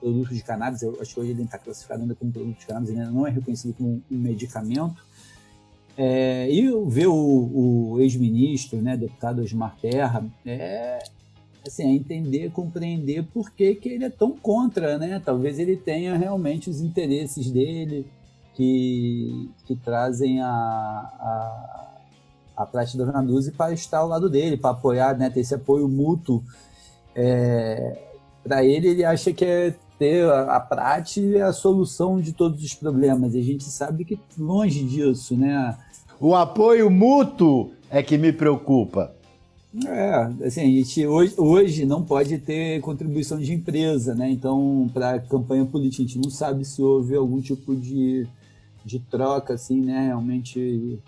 produto 0.00 0.34
de 0.34 0.42
cannabis, 0.42 0.82
eu 0.82 0.96
acho 1.00 1.14
que 1.14 1.20
hoje 1.20 1.30
ele 1.30 1.42
está 1.42 1.58
classificado 1.58 2.02
ainda 2.02 2.14
como 2.14 2.32
produto 2.32 2.58
de 2.58 2.66
cannabis, 2.66 2.90
ainda 2.90 3.10
não 3.10 3.26
é 3.26 3.30
reconhecido 3.30 3.74
como 3.74 4.02
um 4.10 4.18
medicamento, 4.18 5.04
é, 5.96 6.50
e 6.50 6.62
ver 6.88 7.06
o, 7.06 7.92
o 7.92 8.00
ex-ministro, 8.00 8.80
né, 8.80 8.96
deputado 8.96 9.42
Osmar 9.42 9.76
Terra, 9.80 10.24
é, 10.44 10.98
assim, 11.66 11.84
é 11.84 11.94
entender, 11.94 12.50
compreender 12.50 13.24
por 13.24 13.50
que, 13.50 13.74
que 13.74 13.88
ele 13.88 14.04
é 14.04 14.10
tão 14.10 14.32
contra, 14.32 14.98
né? 14.98 15.20
Talvez 15.24 15.58
ele 15.58 15.76
tenha 15.76 16.16
realmente 16.16 16.68
os 16.68 16.80
interesses 16.80 17.50
dele 17.50 18.06
que, 18.54 19.50
que 19.66 19.74
trazem 19.76 20.40
a, 20.40 20.48
a, 20.48 21.90
a 22.56 22.66
Praça 22.66 22.96
da 22.96 23.06
Nanduzzi 23.06 23.52
para 23.52 23.72
estar 23.72 23.98
ao 23.98 24.08
lado 24.08 24.30
dele, 24.30 24.56
para 24.56 24.70
apoiar, 24.70 25.16
né, 25.16 25.30
ter 25.30 25.40
esse 25.40 25.54
apoio 25.54 25.88
mútuo. 25.88 26.42
É, 27.14 27.98
para 28.42 28.64
ele, 28.64 28.88
ele 28.88 29.04
acha 29.04 29.32
que 29.32 29.44
é 29.44 29.74
ter 29.98 30.24
a, 30.28 30.56
a 30.56 30.60
prática 30.60 31.38
é 31.38 31.42
a 31.42 31.52
solução 31.52 32.20
de 32.20 32.32
todos 32.32 32.62
os 32.62 32.74
problemas. 32.74 33.34
E 33.34 33.38
a 33.38 33.42
gente 33.42 33.64
sabe 33.64 34.04
que 34.04 34.18
longe 34.38 34.84
disso, 34.84 35.36
né? 35.36 35.76
O 36.20 36.34
apoio 36.34 36.90
mútuo 36.90 37.72
é 37.90 38.02
que 38.02 38.16
me 38.16 38.32
preocupa. 38.32 39.14
É, 39.86 40.46
assim, 40.46 40.60
a 40.60 40.64
gente 40.64 41.04
hoje, 41.06 41.34
hoje 41.36 41.84
não 41.84 42.02
pode 42.04 42.38
ter 42.38 42.80
contribuição 42.80 43.38
de 43.40 43.52
empresa, 43.52 44.14
né? 44.14 44.30
Então, 44.30 44.88
para 44.94 45.18
campanha 45.18 45.64
política, 45.64 46.04
a 46.04 46.06
gente 46.06 46.18
não 46.18 46.30
sabe 46.30 46.64
se 46.64 46.80
houve 46.80 47.16
algum 47.16 47.40
tipo 47.40 47.74
de, 47.74 48.24
de 48.84 48.98
troca, 48.98 49.54
assim, 49.54 49.80
né? 49.80 50.06
Realmente, 50.06 51.00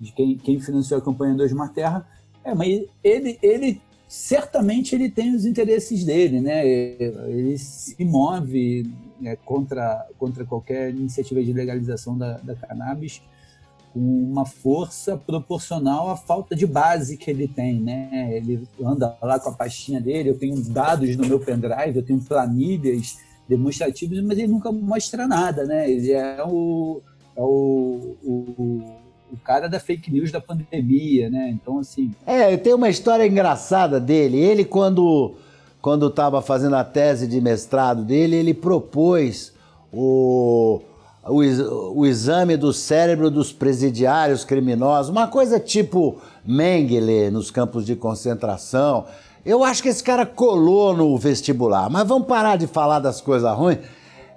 de 0.00 0.12
quem, 0.12 0.36
quem 0.36 0.60
financiou 0.60 0.98
a 0.98 1.04
campanha 1.04 1.34
do 1.34 1.42
Osmar 1.42 1.72
Terra. 1.72 2.06
É, 2.44 2.54
mas 2.54 2.84
ele, 3.02 3.38
ele 3.42 3.80
certamente 4.08 4.94
ele 4.94 5.10
tem 5.10 5.34
os 5.34 5.44
interesses 5.44 6.04
dele, 6.04 6.40
né? 6.40 6.66
Ele 6.66 7.58
se 7.58 8.02
move 8.04 8.90
né, 9.20 9.36
contra, 9.44 10.06
contra 10.18 10.44
qualquer 10.44 10.90
iniciativa 10.90 11.42
de 11.42 11.52
legalização 11.52 12.16
da, 12.16 12.38
da 12.38 12.54
cannabis 12.54 13.20
com 13.92 14.00
uma 14.00 14.44
força 14.44 15.16
proporcional 15.16 16.10
à 16.10 16.16
falta 16.16 16.54
de 16.54 16.66
base 16.66 17.16
que 17.16 17.30
ele 17.30 17.48
tem, 17.48 17.80
né? 17.80 18.30
Ele 18.32 18.66
anda 18.82 19.16
lá 19.20 19.38
com 19.38 19.50
a 19.50 19.54
pastinha 19.54 20.00
dele, 20.00 20.30
eu 20.30 20.38
tenho 20.38 20.56
dados 20.62 21.16
no 21.16 21.26
meu 21.26 21.40
pendrive, 21.40 21.96
eu 21.96 22.02
tenho 22.02 22.20
planilhas 22.20 23.18
demonstrativas, 23.48 24.22
mas 24.22 24.38
ele 24.38 24.48
nunca 24.48 24.70
mostra 24.70 25.26
nada, 25.26 25.64
né? 25.64 25.90
Ele 25.90 26.12
é 26.12 26.42
o, 26.44 27.02
é 27.38 27.42
o, 27.42 28.16
o, 28.24 28.84
o 29.32 29.36
cara 29.44 29.68
da 29.68 29.78
fake 29.78 30.10
news 30.10 30.32
da 30.32 30.40
pandemia, 30.40 31.30
né? 31.30 31.50
Então, 31.50 31.78
assim... 31.78 32.12
É, 32.26 32.56
tem 32.56 32.74
uma 32.74 32.88
história 32.88 33.24
engraçada 33.24 34.00
dele. 34.00 34.36
Ele, 34.36 34.64
quando 34.64 35.36
quando 35.80 36.08
estava 36.08 36.42
fazendo 36.42 36.74
a 36.74 36.82
tese 36.82 37.28
de 37.28 37.40
mestrado 37.40 38.04
dele, 38.04 38.34
ele 38.34 38.52
propôs 38.52 39.54
o 39.92 40.82
o, 41.24 41.40
o 42.00 42.06
exame 42.06 42.56
do 42.56 42.72
cérebro 42.72 43.30
dos 43.30 43.52
presidiários 43.52 44.44
criminosos, 44.44 45.10
uma 45.10 45.26
coisa 45.26 45.60
tipo 45.60 46.20
Mengele 46.44 47.30
nos 47.30 47.50
campos 47.50 47.84
de 47.84 47.94
concentração. 47.94 49.04
Eu 49.44 49.62
acho 49.62 49.82
que 49.82 49.88
esse 49.88 50.02
cara 50.02 50.26
colou 50.26 50.96
no 50.96 51.16
vestibular. 51.16 51.88
Mas 51.90 52.08
vamos 52.08 52.26
parar 52.26 52.56
de 52.56 52.66
falar 52.66 52.98
das 52.98 53.20
coisas 53.20 53.50
ruins. 53.56 53.78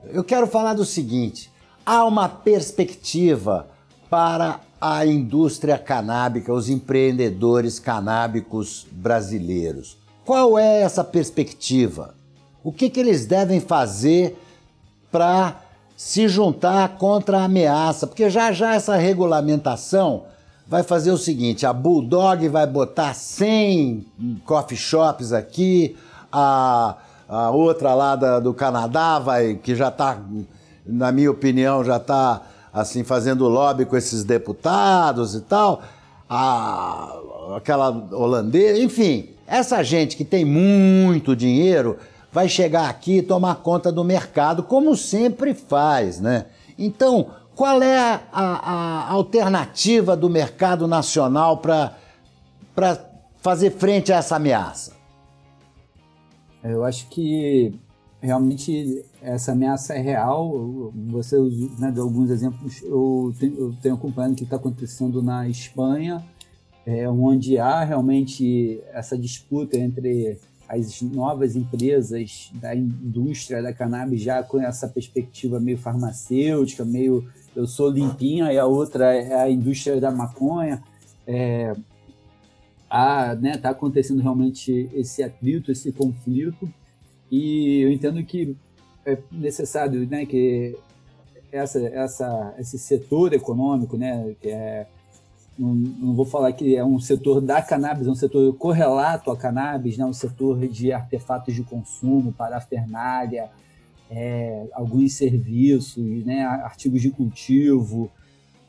Eu 0.09 0.23
quero 0.23 0.47
falar 0.47 0.73
do 0.73 0.85
seguinte: 0.85 1.50
há 1.91 2.05
uma 2.05 2.29
perspectiva 2.29 3.67
para 4.09 4.61
a 4.79 5.05
indústria 5.05 5.77
canábica, 5.77 6.53
os 6.53 6.69
empreendedores 6.69 7.79
canábicos 7.79 8.87
brasileiros. 8.89 9.97
Qual 10.23 10.57
é 10.57 10.83
essa 10.83 11.03
perspectiva? 11.03 12.15
O 12.63 12.71
que, 12.71 12.89
que 12.89 12.97
eles 12.97 13.25
devem 13.25 13.59
fazer 13.59 14.41
para 15.11 15.59
se 15.97 16.29
juntar 16.29 16.95
contra 16.95 17.39
a 17.39 17.43
ameaça? 17.43 18.07
Porque 18.07 18.29
já 18.29 18.53
já 18.53 18.73
essa 18.73 18.95
regulamentação 18.95 20.23
vai 20.65 20.83
fazer 20.83 21.11
o 21.11 21.17
seguinte: 21.17 21.65
a 21.65 21.73
Bulldog 21.73 22.47
vai 22.47 22.65
botar 22.65 23.13
100 23.13 24.05
coffee 24.45 24.77
shops 24.77 25.33
aqui, 25.33 25.97
a, 26.31 26.95
a 27.27 27.51
outra 27.51 27.93
lá 27.93 28.15
da, 28.15 28.39
do 28.39 28.53
Canadá 28.53 29.19
vai, 29.19 29.55
que 29.55 29.75
já 29.75 29.89
está, 29.89 30.17
na 30.85 31.11
minha 31.11 31.31
opinião, 31.31 31.83
já 31.83 31.97
está 31.97 32.41
assim 32.73 33.03
fazendo 33.03 33.47
lobby 33.47 33.85
com 33.85 33.97
esses 33.97 34.23
deputados 34.23 35.35
e 35.35 35.41
tal, 35.41 35.81
a, 36.29 37.13
aquela 37.57 37.89
holandesa, 37.89 38.79
enfim, 38.79 39.29
essa 39.45 39.83
gente 39.83 40.15
que 40.15 40.23
tem 40.23 40.45
muito 40.45 41.35
dinheiro 41.35 41.97
vai 42.31 42.47
chegar 42.47 42.89
aqui 42.89 43.17
e 43.17 43.21
tomar 43.21 43.55
conta 43.55 43.91
do 43.91 44.03
mercado, 44.03 44.63
como 44.63 44.95
sempre 44.95 45.53
faz, 45.53 46.21
né? 46.21 46.45
Então, 46.79 47.31
qual 47.53 47.81
é 47.81 47.97
a, 47.99 48.21
a, 48.31 49.11
alternativa 49.11 50.15
do 50.15 50.29
mercado 50.29 50.87
nacional 50.87 51.57
para 51.57 51.95
fazer 53.41 53.71
frente 53.71 54.13
a 54.13 54.17
essa 54.17 54.37
ameaça? 54.37 54.93
Eu 56.63 56.85
acho 56.85 57.07
que 57.07 57.77
realmente 58.21 59.03
essa 59.21 59.51
ameaça 59.51 59.95
é 59.95 60.01
real. 60.01 60.93
Você 61.09 61.35
né, 61.79 61.91
deu 61.91 62.03
alguns 62.03 62.29
exemplos. 62.29 62.81
Eu 62.83 63.33
tenho, 63.39 63.57
eu 63.57 63.75
tenho 63.81 63.95
acompanhado 63.95 64.33
o 64.33 64.37
que 64.37 64.43
está 64.43 64.57
acontecendo 64.57 65.21
na 65.21 65.49
Espanha, 65.49 66.23
é, 66.85 67.09
onde 67.09 67.57
há 67.57 67.83
realmente 67.83 68.81
essa 68.93 69.17
disputa 69.17 69.77
entre 69.77 70.37
as 70.69 71.01
novas 71.01 71.55
empresas 71.55 72.49
da 72.53 72.73
indústria 72.73 73.61
da 73.61 73.73
cannabis 73.73 74.21
já 74.21 74.41
com 74.41 74.61
essa 74.61 74.87
perspectiva 74.87 75.59
meio 75.59 75.77
farmacêutica, 75.77 76.85
meio 76.85 77.27
eu 77.53 77.67
sou 77.67 77.89
limpinha 77.89 78.53
e 78.53 78.57
a 78.57 78.65
outra 78.65 79.13
é 79.13 79.41
a 79.41 79.49
indústria 79.49 79.99
da 79.99 80.11
maconha. 80.11 80.81
É, 81.27 81.75
né, 83.39 83.57
tá 83.57 83.69
acontecendo 83.69 84.21
realmente 84.21 84.89
esse 84.93 85.23
atrito, 85.23 85.71
esse 85.71 85.91
conflito 85.91 86.69
e 87.31 87.81
eu 87.81 87.91
entendo 87.91 88.23
que 88.23 88.55
é 89.05 89.17
necessário 89.31 90.05
né, 90.07 90.25
que 90.25 90.77
essa, 91.51 91.79
essa, 91.79 92.55
esse 92.59 92.77
setor 92.77 93.33
econômico, 93.33 93.97
né, 93.97 94.35
que 94.41 94.49
é 94.49 94.87
não, 95.57 95.73
não, 95.73 96.15
vou 96.15 96.25
falar 96.25 96.51
que 96.53 96.75
é 96.75 96.83
um 96.83 96.99
setor 96.99 97.41
da 97.41 97.61
cannabis, 97.61 98.07
é 98.07 98.09
um 98.09 98.15
setor 98.15 98.53
correlato 98.55 99.29
à 99.29 99.37
cannabis, 99.37 99.97
né? 99.97 100.05
um 100.05 100.13
setor 100.13 100.57
de 100.67 100.91
artefatos 100.91 101.53
de 101.53 101.63
consumo, 101.63 102.31
parafernália, 102.31 103.49
é, 104.09 104.65
alguns 104.73 105.13
serviços, 105.13 106.25
né? 106.25 106.43
artigos 106.43 107.01
de 107.01 107.11
cultivo, 107.11 108.09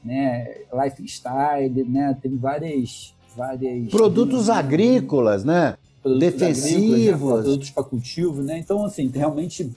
né? 0.05 0.57
lifestyle, 0.73 1.85
né? 1.85 2.17
tem 2.21 2.37
várias... 2.37 3.15
várias 3.35 3.89
produtos 3.89 4.51
agrícolas, 4.51 5.45
né? 5.45 5.77
Produtos 6.03 6.19
Defensivos. 6.19 7.37
Né? 7.37 7.43
Produtos 7.43 7.71
para 7.71 7.85
cultivo. 7.85 8.43
Né? 8.43 8.59
Então, 8.59 8.85
assim, 8.85 9.09
realmente 9.09 9.71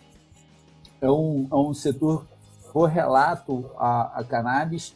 é 1.01 1.09
um, 1.09 1.47
é 1.51 1.55
um 1.55 1.73
setor 1.73 2.25
correlato 2.71 3.65
à, 3.77 4.19
à 4.19 4.23
cannabis, 4.23 4.93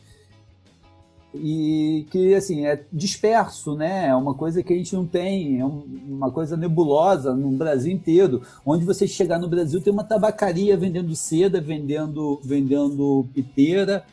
e 1.33 2.07
que 2.09 2.33
assim 2.33 2.65
é 2.65 2.83
disperso, 2.91 3.75
né? 3.75 4.07
É 4.07 4.15
uma 4.15 4.33
coisa 4.33 4.63
que 4.63 4.73
a 4.73 4.75
gente 4.75 4.95
não 4.95 5.05
tem, 5.05 5.59
é 5.59 5.65
uma 5.65 6.31
coisa 6.31 6.57
nebulosa 6.57 7.35
no 7.35 7.51
Brasil 7.51 7.91
inteiro. 7.91 8.41
Onde 8.65 8.83
você 8.83 9.07
chegar 9.07 9.37
no 9.37 9.47
Brasil 9.47 9.79
tem 9.81 9.93
uma 9.93 10.03
tabacaria 10.03 10.75
vendendo 10.75 11.15
seda, 11.15 11.61
vendendo 11.61 12.39
vendendo 12.43 13.27
piteira 13.33 14.03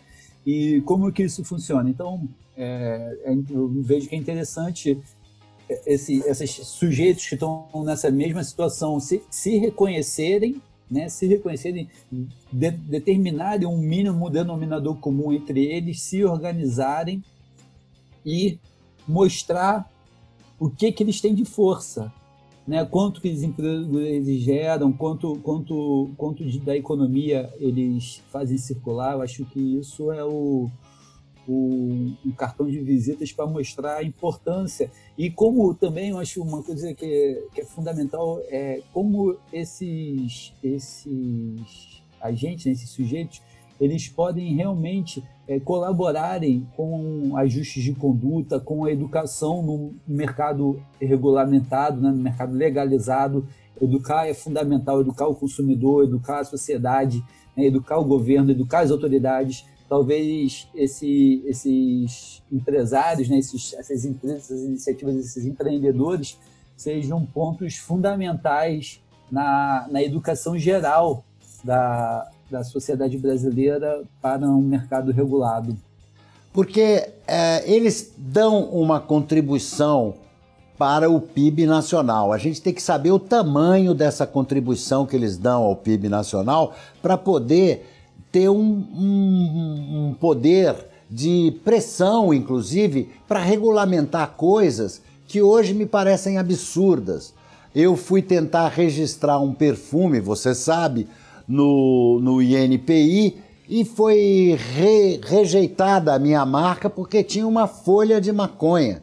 e 0.45 0.83
como 0.85 1.11
que 1.11 1.23
isso 1.23 1.43
funciona? 1.43 1.89
Então 1.89 2.29
é, 2.57 3.19
é 3.25 3.35
eu 3.51 3.69
vejo 3.83 4.09
que 4.09 4.15
é 4.15 4.19
interessante 4.19 5.01
esse, 5.69 6.21
esses 6.21 6.51
sujeitos 6.51 7.27
que 7.27 7.35
estão 7.35 7.69
nessa 7.85 8.11
mesma 8.11 8.43
situação 8.45 9.01
se, 9.01 9.23
se 9.31 9.59
reconhecerem 9.59 10.61
né, 10.91 11.09
se 11.09 11.27
reconhecerem, 11.27 11.89
de, 12.53 12.71
determinarem 12.71 13.67
um 13.67 13.77
mínimo 13.77 14.31
denominador 14.31 14.97
comum 14.97 15.33
entre 15.33 15.65
eles, 15.65 16.01
se 16.01 16.25
organizarem 16.25 17.23
e 18.25 18.59
mostrar 19.07 19.91
o 20.59 20.71
que, 20.71 20.91
que 20.93 21.03
eles 21.03 21.21
têm 21.21 21.35
de 21.35 21.45
força, 21.45 22.13
né? 22.67 22.85
quanto 22.85 23.21
que 23.21 23.29
eles, 23.29 23.43
eles 23.43 24.41
geram, 24.43 24.93
quanto, 24.93 25.37
quanto, 25.43 26.11
quanto 26.17 26.45
da 26.61 26.77
economia 26.77 27.53
eles 27.59 28.23
fazem 28.31 28.57
circular. 28.57 29.15
Eu 29.15 29.23
acho 29.23 29.45
que 29.47 29.61
isso 29.61 30.11
é 30.11 30.25
o, 30.25 30.71
o, 31.49 32.13
um 32.25 32.33
cartão 32.33 32.67
de 32.67 32.81
visitas 32.81 33.33
para 33.33 33.47
mostrar 33.47 33.97
a 33.97 34.03
importância. 34.03 34.91
E 35.17 35.31
como 35.31 35.75
também 35.75 36.11
eu 36.11 36.19
acho 36.19 36.43
uma 36.43 36.63
coisa 36.63 36.93
que 36.95 37.05
é, 37.05 37.43
que 37.55 37.61
é 37.61 37.65
fundamental 37.65 38.41
é 38.49 38.83
como 38.93 39.37
esses, 39.53 40.53
esses 40.63 42.03
agentes, 42.21 42.67
esses 42.67 42.91
sujeitos, 42.91 43.43
eles 43.81 44.09
podem 44.09 44.55
realmente 44.55 45.23
é, 45.47 45.61
colaborarem 45.61 46.67
com 46.77 47.37
ajustes 47.37 47.83
de 47.83 47.93
conduta, 47.93 48.59
com 48.59 48.85
a 48.85 48.91
educação 48.91 49.63
no 49.63 49.95
mercado 50.07 50.81
regulamentado, 51.01 52.01
né, 52.01 52.11
no 52.11 52.17
mercado 52.17 52.55
legalizado. 52.55 53.47
Educar 53.81 54.27
é 54.27 54.35
fundamental, 54.35 55.01
educar 55.01 55.27
o 55.27 55.35
consumidor, 55.35 56.05
educar 56.05 56.41
a 56.41 56.45
sociedade, 56.45 57.23
né, 57.55 57.67
educar 57.67 57.99
o 57.99 58.05
governo, 58.05 58.51
educar 58.51 58.81
as 58.81 58.91
autoridades 58.91 59.67
talvez 59.89 60.69
esse, 60.75 61.43
esses 61.47 62.43
empresários, 62.51 63.29
né, 63.29 63.39
esses, 63.39 63.75
essas 63.75 64.05
empresas, 64.05 64.45
essas 64.45 64.63
iniciativas, 64.63 65.17
esses 65.17 65.45
empreendedores 65.45 66.39
sejam 66.77 67.25
pontos 67.25 67.77
fundamentais 67.77 69.01
na, 69.31 69.87
na 69.91 70.03
educação 70.03 70.59
geral 70.59 71.25
da, 71.65 72.31
da 72.51 72.63
sociedade 72.63 73.17
brasileira 73.17 74.05
para 74.21 74.47
um 74.47 74.61
mercado 74.61 75.11
regulado. 75.13 75.77
Porque 76.53 77.11
é, 77.27 77.71
eles 77.71 78.15
dão 78.17 78.65
uma 78.71 79.01
contribuição 79.01 80.15
para 80.79 81.11
o 81.11 81.21
PIB 81.21 81.67
nacional. 81.67 82.33
A 82.33 82.39
gente 82.39 82.61
tem 82.61 82.73
que 82.73 82.83
saber 82.83 83.11
o 83.11 83.19
tamanho 83.19 83.95
dessa 83.95 84.27
contribuição 84.27 85.07
que 85.07 85.17
eles 85.17 85.39
dão 85.39 85.63
ao 85.65 85.77
PIB 85.77 86.09
nacional 86.09 86.75
para 87.01 87.17
poder 87.17 87.96
ter 88.37 88.51
um, 88.51 88.85
um, 88.95 90.09
um 90.09 90.15
poder 90.21 90.77
de 91.11 91.59
pressão, 91.65 92.35
inclusive, 92.35 93.09
para 93.27 93.41
regulamentar 93.41 94.35
coisas 94.37 95.01
que 95.27 95.41
hoje 95.41 95.73
me 95.73 95.87
parecem 95.87 96.37
absurdas. 96.37 97.33
Eu 97.75 97.97
fui 97.97 98.21
tentar 98.21 98.69
registrar 98.69 99.41
um 99.41 99.55
perfume, 99.55 100.21
você 100.21 100.55
sabe, 100.55 101.09
no, 101.49 102.21
no 102.21 102.43
INPI 102.43 103.39
e 103.67 103.87
foi 103.87 104.59
re, 104.75 105.19
rejeitada 105.25 106.13
a 106.13 106.19
minha 106.19 106.45
marca 106.45 106.91
porque 106.91 107.25
tinha 107.25 107.47
uma 107.47 107.67
folha 107.67 108.21
de 108.21 108.33
maconha 108.33 109.03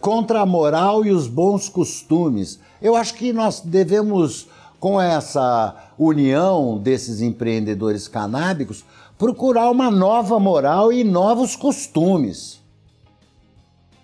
contra 0.00 0.40
a 0.40 0.46
moral 0.46 1.04
e 1.04 1.10
os 1.10 1.26
bons 1.26 1.68
costumes. 1.68 2.58
Eu 2.80 2.96
acho 2.96 3.12
que 3.12 3.30
nós 3.30 3.60
devemos 3.60 4.48
com 4.84 5.00
essa 5.00 5.74
união 5.98 6.76
desses 6.76 7.22
empreendedores 7.22 8.06
canábicos, 8.06 8.84
procurar 9.16 9.70
uma 9.70 9.90
nova 9.90 10.38
moral 10.38 10.92
e 10.92 11.02
novos 11.02 11.56
costumes. 11.56 12.60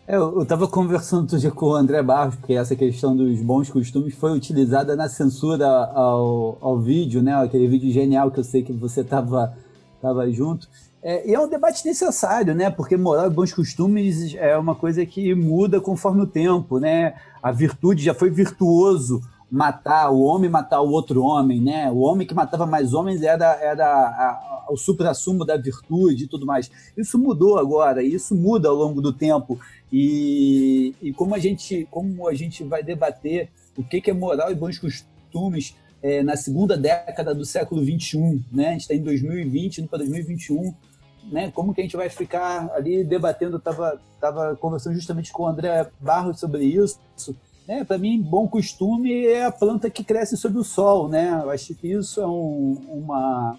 Eu 0.08 0.40
estava 0.40 0.66
conversando 0.66 1.36
dia 1.36 1.50
com 1.50 1.66
o 1.66 1.74
André 1.74 2.02
Barros, 2.02 2.36
porque 2.36 2.54
essa 2.54 2.74
questão 2.74 3.14
dos 3.14 3.42
bons 3.42 3.68
costumes 3.68 4.14
foi 4.14 4.32
utilizada 4.32 4.96
na 4.96 5.06
censura 5.06 5.66
ao, 5.68 6.56
ao 6.62 6.80
vídeo, 6.80 7.22
né? 7.22 7.34
Aquele 7.34 7.68
vídeo 7.68 7.92
genial 7.92 8.30
que 8.30 8.40
eu 8.40 8.44
sei 8.44 8.62
que 8.62 8.72
você 8.72 9.02
estava 9.02 9.54
tava 10.00 10.30
junto. 10.32 10.66
É, 11.02 11.28
e 11.28 11.34
é 11.34 11.38
um 11.38 11.46
debate 11.46 11.84
necessário, 11.84 12.54
né? 12.54 12.70
Porque 12.70 12.96
moral 12.96 13.26
e 13.26 13.30
bons 13.30 13.52
costumes 13.52 14.34
é 14.34 14.56
uma 14.56 14.74
coisa 14.74 15.04
que 15.04 15.34
muda 15.34 15.78
conforme 15.78 16.22
o 16.22 16.26
tempo, 16.26 16.78
né? 16.78 17.16
A 17.42 17.52
virtude 17.52 18.02
já 18.02 18.14
foi 18.14 18.30
virtuoso 18.30 19.20
matar 19.50 20.10
o 20.10 20.20
homem 20.20 20.48
matar 20.48 20.80
o 20.80 20.90
outro 20.90 21.22
homem, 21.22 21.60
né? 21.60 21.90
O 21.90 21.98
homem 21.98 22.26
que 22.26 22.34
matava 22.34 22.66
mais 22.66 22.94
homens 22.94 23.22
era, 23.22 23.54
era 23.60 23.84
a, 23.84 24.66
a, 24.66 24.66
o 24.70 24.76
supra-sumo 24.76 25.44
da 25.44 25.56
virtude 25.56 26.24
e 26.24 26.28
tudo 26.28 26.46
mais. 26.46 26.70
Isso 26.96 27.18
mudou 27.18 27.58
agora, 27.58 28.02
isso 28.02 28.34
muda 28.34 28.68
ao 28.68 28.74
longo 28.74 29.00
do 29.00 29.12
tempo. 29.12 29.58
E, 29.92 30.94
e 31.02 31.12
como, 31.12 31.34
a 31.34 31.38
gente, 31.38 31.86
como 31.90 32.28
a 32.28 32.34
gente 32.34 32.62
vai 32.62 32.82
debater 32.82 33.48
o 33.76 33.82
que, 33.82 34.00
que 34.00 34.10
é 34.10 34.14
moral 34.14 34.52
e 34.52 34.54
bons 34.54 34.78
costumes 34.78 35.74
é, 36.02 36.22
na 36.22 36.36
segunda 36.36 36.76
década 36.76 37.34
do 37.34 37.44
século 37.44 37.84
XXI, 37.84 38.42
né? 38.52 38.68
A 38.68 38.72
gente 38.72 38.82
está 38.82 38.94
em 38.94 39.02
2020, 39.02 39.78
indo 39.78 39.88
para 39.88 39.98
2021, 39.98 40.74
né? 41.30 41.50
Como 41.50 41.74
que 41.74 41.80
a 41.80 41.84
gente 41.84 41.96
vai 41.96 42.08
ficar 42.08 42.70
ali 42.72 43.04
debatendo? 43.04 43.56
Estava 43.56 44.00
tava 44.20 44.56
conversando 44.56 44.94
justamente 44.94 45.32
com 45.32 45.42
o 45.42 45.46
André 45.46 45.88
Barros 46.00 46.38
sobre 46.38 46.64
isso. 46.64 46.98
Né? 47.70 47.85
Para 47.85 47.98
mim, 47.98 48.20
bom 48.20 48.48
costume 48.48 49.26
é 49.26 49.44
a 49.44 49.52
planta 49.52 49.88
que 49.88 50.02
cresce 50.02 50.37
sob 50.37 50.59
o 50.59 50.64
sol, 50.64 51.09
né? 51.09 51.30
Eu 51.40 51.50
acho 51.50 51.72
que 51.76 51.87
isso 51.87 52.20
é 52.20 52.26
um, 52.26 52.72
uma, 52.88 53.56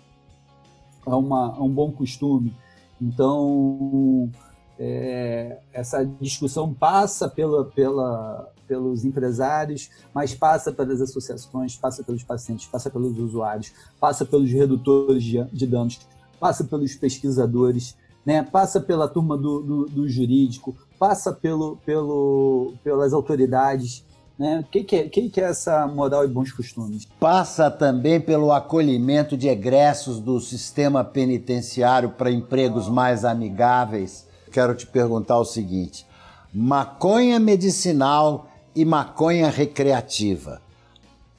é 1.08 1.16
uma, 1.16 1.56
é 1.58 1.62
um 1.62 1.70
bom 1.70 1.94
costume. 1.94 2.54
Então, 3.02 4.30
é, 4.78 5.60
essa 5.72 6.04
discussão 6.04 6.74
passa 6.74 7.30
pela, 7.30 7.64
pela, 7.64 8.52
pelos 8.68 9.06
empresários, 9.06 9.90
mas 10.14 10.36
passa 10.36 10.74
pelas 10.74 11.00
associações, 11.00 11.78
passa 11.78 12.04
pelos 12.04 12.22
pacientes, 12.22 12.68
passa 12.68 12.90
pelos 12.90 13.18
usuários, 13.18 13.72
passa 13.98 14.26
pelos 14.26 14.52
redutores 14.52 15.24
de, 15.24 15.42
de 15.46 15.66
danos, 15.66 16.02
passa 16.38 16.66
pelos 16.66 16.96
pesquisadores, 16.96 17.96
né? 18.26 18.44
passa 18.44 18.82
pela 18.82 19.08
turma 19.08 19.38
do, 19.38 19.62
do, 19.62 19.86
do 19.86 20.10
jurídico, 20.10 20.76
passa 21.02 21.34
pelo, 21.34 21.78
pelo, 21.84 22.76
pelas 22.84 23.12
autoridades. 23.12 24.06
Né? 24.38 24.60
O 24.60 24.72
que, 24.72 24.84
que, 24.84 24.96
é, 24.96 25.10
que, 25.10 25.30
que 25.30 25.42
é 25.42 25.46
essa 25.46 25.88
moral 25.88 26.24
e 26.24 26.28
bons 26.28 26.52
costumes? 26.52 27.08
Passa 27.20 27.72
também 27.72 28.22
pelo 28.22 28.52
acolhimento 28.52 29.36
de 29.36 29.48
egressos 29.48 30.20
do 30.20 30.40
sistema 30.40 31.04
penitenciário 31.04 32.12
para 32.12 32.30
empregos 32.30 32.88
mais 32.88 33.26
amigáveis. 33.26 34.28
Quero 34.52 34.76
te 34.76 34.86
perguntar 34.86 35.40
o 35.40 35.46
seguinte: 35.46 36.06
maconha 36.54 37.40
medicinal 37.40 38.48
e 38.76 38.86
maconha 38.86 39.50
recreativa. 39.50 40.62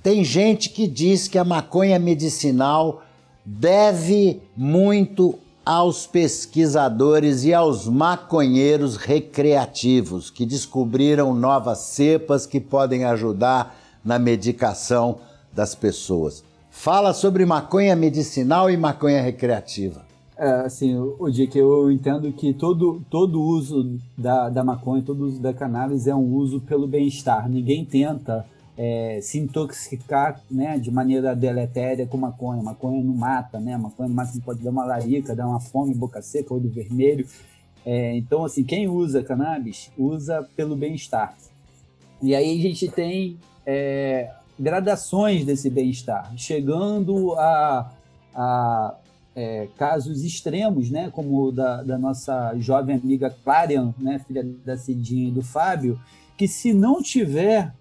Tem 0.02 0.24
gente 0.24 0.70
que 0.70 0.88
diz 0.88 1.28
que 1.28 1.38
a 1.38 1.44
maconha 1.44 2.00
medicinal 2.00 3.00
deve 3.44 4.42
muito 4.56 5.38
aos 5.64 6.06
pesquisadores 6.06 7.44
e 7.44 7.54
aos 7.54 7.86
maconheiros 7.86 8.96
recreativos 8.96 10.30
que 10.30 10.44
descobriram 10.44 11.34
novas 11.34 11.78
cepas 11.78 12.46
que 12.46 12.60
podem 12.60 13.04
ajudar 13.04 13.76
na 14.04 14.18
medicação 14.18 15.18
das 15.52 15.74
pessoas. 15.74 16.42
Fala 16.70 17.12
sobre 17.12 17.44
maconha 17.44 17.94
medicinal 17.94 18.70
e 18.70 18.76
maconha 18.76 19.22
recreativa. 19.22 20.02
É, 20.36 20.50
assim, 20.62 20.96
o 20.96 21.30
Dick, 21.30 21.56
eu 21.56 21.92
entendo 21.92 22.32
que 22.32 22.52
todo, 22.52 23.02
todo 23.08 23.40
uso 23.40 23.98
da, 24.18 24.48
da 24.48 24.64
maconha, 24.64 25.02
todo 25.02 25.26
uso 25.26 25.40
da 25.40 25.52
cannabis 25.52 26.06
é 26.06 26.14
um 26.14 26.34
uso 26.34 26.60
pelo 26.60 26.88
bem-estar. 26.88 27.48
Ninguém 27.48 27.84
tenta 27.84 28.44
é, 28.84 29.20
se 29.22 29.38
intoxicar 29.38 30.40
né, 30.50 30.76
de 30.76 30.90
maneira 30.90 31.36
deletéria 31.36 32.04
com 32.04 32.16
maconha. 32.16 32.60
Maconha 32.60 33.00
não 33.00 33.14
mata, 33.14 33.60
né? 33.60 33.76
Maconha 33.76 34.08
no 34.08 34.14
máximo 34.16 34.42
pode 34.42 34.60
dar 34.60 34.70
uma 34.70 34.84
larica, 34.84 35.36
dar 35.36 35.46
uma 35.46 35.60
fome, 35.60 35.94
boca 35.94 36.20
seca, 36.20 36.52
olho 36.52 36.68
vermelho. 36.68 37.24
É, 37.86 38.16
então, 38.16 38.44
assim, 38.44 38.64
quem 38.64 38.88
usa 38.88 39.22
cannabis, 39.22 39.88
usa 39.96 40.44
pelo 40.56 40.74
bem-estar. 40.74 41.32
E 42.20 42.34
aí 42.34 42.58
a 42.58 42.60
gente 42.60 42.88
tem 42.88 43.38
é, 43.64 44.32
gradações 44.58 45.44
desse 45.44 45.70
bem-estar, 45.70 46.32
chegando 46.36 47.34
a, 47.34 47.88
a 48.34 48.96
é, 49.36 49.68
casos 49.76 50.24
extremos, 50.24 50.90
né, 50.90 51.08
como 51.08 51.40
o 51.40 51.52
da, 51.52 51.84
da, 51.84 51.96
nossa 51.96 52.52
jovem 52.58 52.96
amiga 52.96 53.30
Clarion, 53.44 53.92
né, 53.96 54.20
filha 54.26 54.44
da 54.64 54.76
Cidinha 54.76 55.28
e 55.28 55.30
do 55.30 55.42
Fábio, 55.42 56.00
que 56.36 56.48
se 56.48 56.72
não 56.74 57.00
tiver 57.00 57.72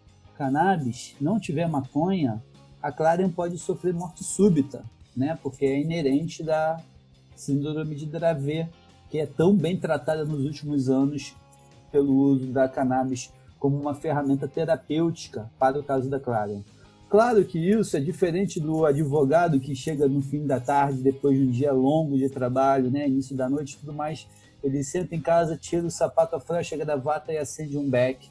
cannabis, 0.42 1.16
não 1.22 1.40
tiver 1.40 1.70
maconha, 1.70 2.42
a 2.82 2.92
Clarion 2.92 3.30
pode 3.30 3.60
sofrer 3.60 3.94
morte 3.94 4.24
súbita, 4.24 4.84
né, 5.16 5.38
porque 5.44 5.66
é 5.66 5.80
inerente 5.80 6.42
da 6.42 6.82
síndrome 7.36 7.94
de 7.94 8.08
Dravet, 8.08 8.68
que 9.12 9.20
é 9.20 9.28
tão 9.28 9.56
bem 9.56 9.78
tratada 9.78 10.26
nos 10.26 10.44
últimos 10.44 10.90
anos 10.90 11.36
pelo 11.92 12.12
uso 12.12 12.48
da 12.48 12.68
cannabis 12.68 13.32
como 13.60 13.80
uma 13.80 13.94
ferramenta 13.94 14.48
terapêutica 14.48 15.48
para 15.60 15.80
o 15.80 15.84
caso 15.84 16.10
da 16.10 16.20
Clarion. 16.20 16.62
Claro 17.08 17.46
que 17.46 17.60
isso 17.60 17.96
é 17.96 18.00
diferente 18.00 18.60
do 18.60 18.84
advogado 18.84 19.60
que 19.60 19.76
chega 19.76 20.08
no 20.08 20.24
fim 20.24 20.48
da 20.48 20.60
tarde, 20.60 21.04
depois 21.04 21.38
de 21.38 21.44
um 21.44 21.52
dia 21.52 21.72
longo 21.72 22.18
de 22.18 22.30
trabalho, 22.30 22.90
né, 22.90 23.08
início 23.08 23.36
da 23.36 23.48
noite 23.48 23.74
e 23.74 23.78
tudo 23.78 23.94
mais. 23.94 24.28
Ele 24.64 24.84
senta 24.84 25.16
em 25.16 25.22
casa, 25.22 25.56
tira 25.56 25.86
o 25.86 25.92
sapato, 25.92 26.36
a 26.36 26.64
chega 26.64 26.84
da 26.84 26.96
vata 26.96 27.32
e 27.32 27.38
acende 27.38 27.78
um 27.78 27.88
beck 27.88 28.28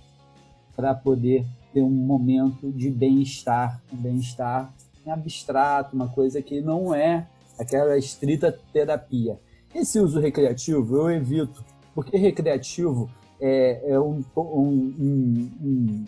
para 0.74 0.92
poder 0.92 1.46
ter 1.72 1.82
um 1.82 1.90
momento 1.90 2.70
de 2.72 2.90
bem-estar, 2.90 3.80
um 3.92 3.96
bem-estar 3.96 4.72
abstrato, 5.06 5.94
uma 5.94 6.08
coisa 6.08 6.42
que 6.42 6.60
não 6.60 6.94
é 6.94 7.26
aquela 7.58 7.96
estrita 7.96 8.56
terapia. 8.72 9.38
Esse 9.74 9.98
uso 9.98 10.20
recreativo 10.20 10.96
eu 10.96 11.10
evito, 11.10 11.64
porque 11.94 12.16
recreativo 12.16 13.10
é, 13.40 13.92
é 13.92 14.00
um, 14.00 14.22
um, 14.36 14.94
um, 15.60 16.04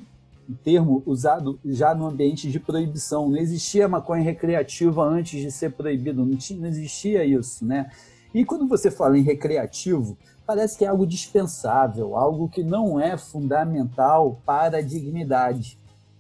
um 0.49 0.55
termo 0.65 1.03
usado 1.07 1.59
já 1.65 1.95
no 1.95 2.07
ambiente 2.07 2.51
de 2.51 2.59
proibição. 2.59 3.29
Não 3.29 3.37
existia 3.37 3.89
maconha 3.89 4.23
recreativa 4.23 5.03
antes 5.03 5.41
de 5.41 5.51
ser 5.51 5.73
proibido, 5.73 6.25
não, 6.25 6.37
tinha, 6.37 6.61
não 6.61 6.69
existia 6.69 7.25
isso, 7.25 7.65
né? 7.65 7.91
E 8.35 8.45
quando 8.45 8.67
você 8.67 8.91
fala 8.91 9.19
em 9.19 9.23
recreativo, 9.23 10.17
parece 10.47 10.77
que 10.77 10.85
é 10.85 10.89
algo 10.89 11.07
dispensável, 11.07 12.17
algo 12.17 12.49
que 12.49 12.63
não 12.63 12.99
é 12.99 13.17
fundamental 13.17 14.41
para 14.45 14.79
a 14.79 14.83
dignidade, 14.83 15.79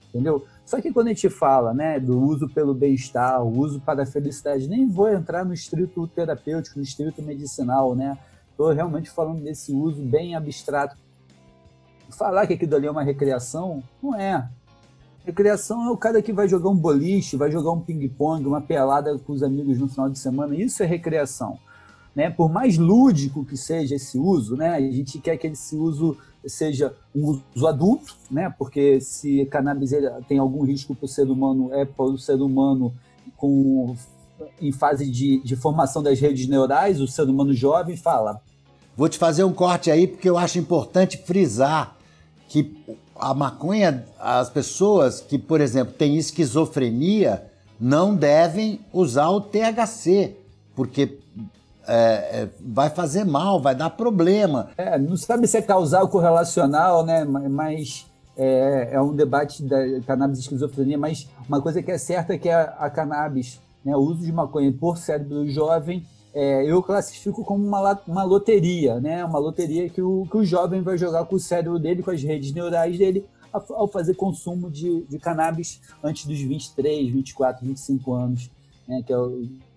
entendeu? 0.08 0.44
Só 0.64 0.80
que 0.80 0.92
quando 0.92 1.08
a 1.08 1.10
gente 1.10 1.28
fala 1.28 1.74
né, 1.74 1.98
do 1.98 2.20
uso 2.20 2.48
pelo 2.48 2.74
bem-estar, 2.74 3.42
o 3.42 3.58
uso 3.58 3.80
para 3.80 4.04
a 4.04 4.06
felicidade, 4.06 4.68
nem 4.68 4.88
vou 4.88 5.08
entrar 5.08 5.44
no 5.44 5.52
estrito 5.52 6.06
terapêutico, 6.06 6.78
no 6.78 6.84
estrito 6.84 7.22
medicinal, 7.22 7.94
né? 7.94 8.16
Estou 8.50 8.70
realmente 8.72 9.10
falando 9.10 9.42
desse 9.42 9.72
uso 9.72 10.02
bem 10.02 10.34
abstrato 10.34 10.96
falar 12.12 12.46
que 12.46 12.54
aquilo 12.54 12.76
ali 12.76 12.86
é 12.86 12.90
uma 12.90 13.02
recreação, 13.02 13.82
não 14.02 14.14
é. 14.14 14.48
Recreação 15.24 15.86
é 15.86 15.90
o 15.90 15.96
cara 15.96 16.20
que 16.20 16.32
vai 16.32 16.48
jogar 16.48 16.68
um 16.68 16.76
boliche, 16.76 17.36
vai 17.36 17.50
jogar 17.50 17.70
um 17.72 17.80
ping-pong, 17.80 18.46
uma 18.46 18.60
pelada 18.60 19.16
com 19.18 19.32
os 19.32 19.42
amigos 19.42 19.78
no 19.78 19.88
final 19.88 20.10
de 20.10 20.18
semana. 20.18 20.54
Isso 20.54 20.82
é 20.82 20.86
recreação. 20.86 21.58
Né? 22.14 22.30
Por 22.30 22.50
mais 22.50 22.76
lúdico 22.76 23.44
que 23.44 23.56
seja 23.56 23.94
esse 23.94 24.18
uso, 24.18 24.56
né? 24.56 24.70
a 24.70 24.80
gente 24.80 25.18
quer 25.18 25.36
que 25.36 25.46
esse 25.46 25.76
uso 25.76 26.16
seja 26.46 26.94
um 27.14 27.40
uso 27.54 27.66
adulto, 27.66 28.14
né? 28.30 28.52
porque 28.58 29.00
se 29.00 29.46
cannabis 29.46 29.92
tem 30.28 30.38
algum 30.38 30.62
risco 30.62 30.94
para 30.94 31.06
o 31.06 31.08
ser 31.08 31.28
humano, 31.28 31.72
é 31.72 31.84
para 31.84 32.04
o 32.04 32.18
ser 32.18 32.40
humano 32.40 32.92
com, 33.36 33.96
em 34.60 34.72
fase 34.72 35.10
de, 35.10 35.40
de 35.42 35.56
formação 35.56 36.02
das 36.02 36.20
redes 36.20 36.46
neurais, 36.46 37.00
o 37.00 37.06
ser 37.06 37.24
humano 37.24 37.54
jovem 37.54 37.96
fala. 37.96 38.42
Vou 38.96 39.08
te 39.08 39.18
fazer 39.18 39.44
um 39.44 39.52
corte 39.52 39.90
aí 39.90 40.06
porque 40.06 40.28
eu 40.28 40.36
acho 40.36 40.58
importante 40.58 41.16
frisar 41.16 41.96
que 42.48 42.76
a 43.16 43.32
maconha, 43.32 44.04
as 44.18 44.50
pessoas 44.50 45.20
que, 45.20 45.38
por 45.38 45.60
exemplo, 45.60 45.94
têm 45.94 46.16
esquizofrenia, 46.18 47.46
não 47.80 48.14
devem 48.14 48.80
usar 48.92 49.30
o 49.30 49.40
THC, 49.40 50.36
porque 50.74 51.18
é, 51.86 51.94
é, 52.42 52.48
vai 52.60 52.90
fazer 52.90 53.24
mal, 53.24 53.60
vai 53.60 53.74
dar 53.74 53.90
problema. 53.90 54.70
É, 54.76 54.98
não 54.98 55.16
sabe 55.16 55.46
se 55.46 55.56
é 55.56 55.62
causal 55.62 56.02
ou 56.02 56.08
correlacional, 56.08 57.04
né? 57.04 57.24
Mas 57.24 58.06
é, 58.36 58.90
é, 58.92 59.00
um 59.00 59.14
debate 59.14 59.62
da 59.62 59.78
cannabis 60.06 60.38
e 60.38 60.42
esquizofrenia, 60.42 60.98
mas 60.98 61.28
uma 61.48 61.60
coisa 61.60 61.82
que 61.82 61.90
é 61.90 61.98
certa 61.98 62.34
é 62.34 62.38
que 62.38 62.48
a, 62.48 62.62
a 62.78 62.90
cannabis, 62.90 63.60
né, 63.84 63.94
o 63.96 64.00
uso 64.00 64.24
de 64.24 64.32
maconha 64.32 64.72
por 64.72 64.96
cérebro 64.96 65.48
jovem 65.48 66.06
é, 66.34 66.64
eu 66.64 66.82
classifico 66.82 67.44
como 67.44 67.62
uma, 67.64 68.00
uma 68.06 68.24
loteria, 68.24 68.98
né? 68.98 69.22
Uma 69.24 69.38
loteria 69.38 69.88
que 69.90 70.00
o, 70.00 70.26
que 70.30 70.38
o 70.38 70.44
jovem 70.44 70.80
vai 70.80 70.96
jogar 70.96 71.26
com 71.26 71.36
o 71.36 71.40
cérebro 71.40 71.78
dele, 71.78 72.02
com 72.02 72.10
as 72.10 72.22
redes 72.22 72.52
neurais 72.52 72.96
dele, 72.96 73.26
ao 73.52 73.86
fazer 73.86 74.14
consumo 74.14 74.70
de, 74.70 75.02
de 75.02 75.18
cannabis 75.18 75.80
antes 76.02 76.24
dos 76.24 76.40
23, 76.40 77.12
24, 77.12 77.66
25 77.66 78.14
anos, 78.14 78.50
né? 78.86 79.02
Que, 79.02 79.12
é 79.12 79.18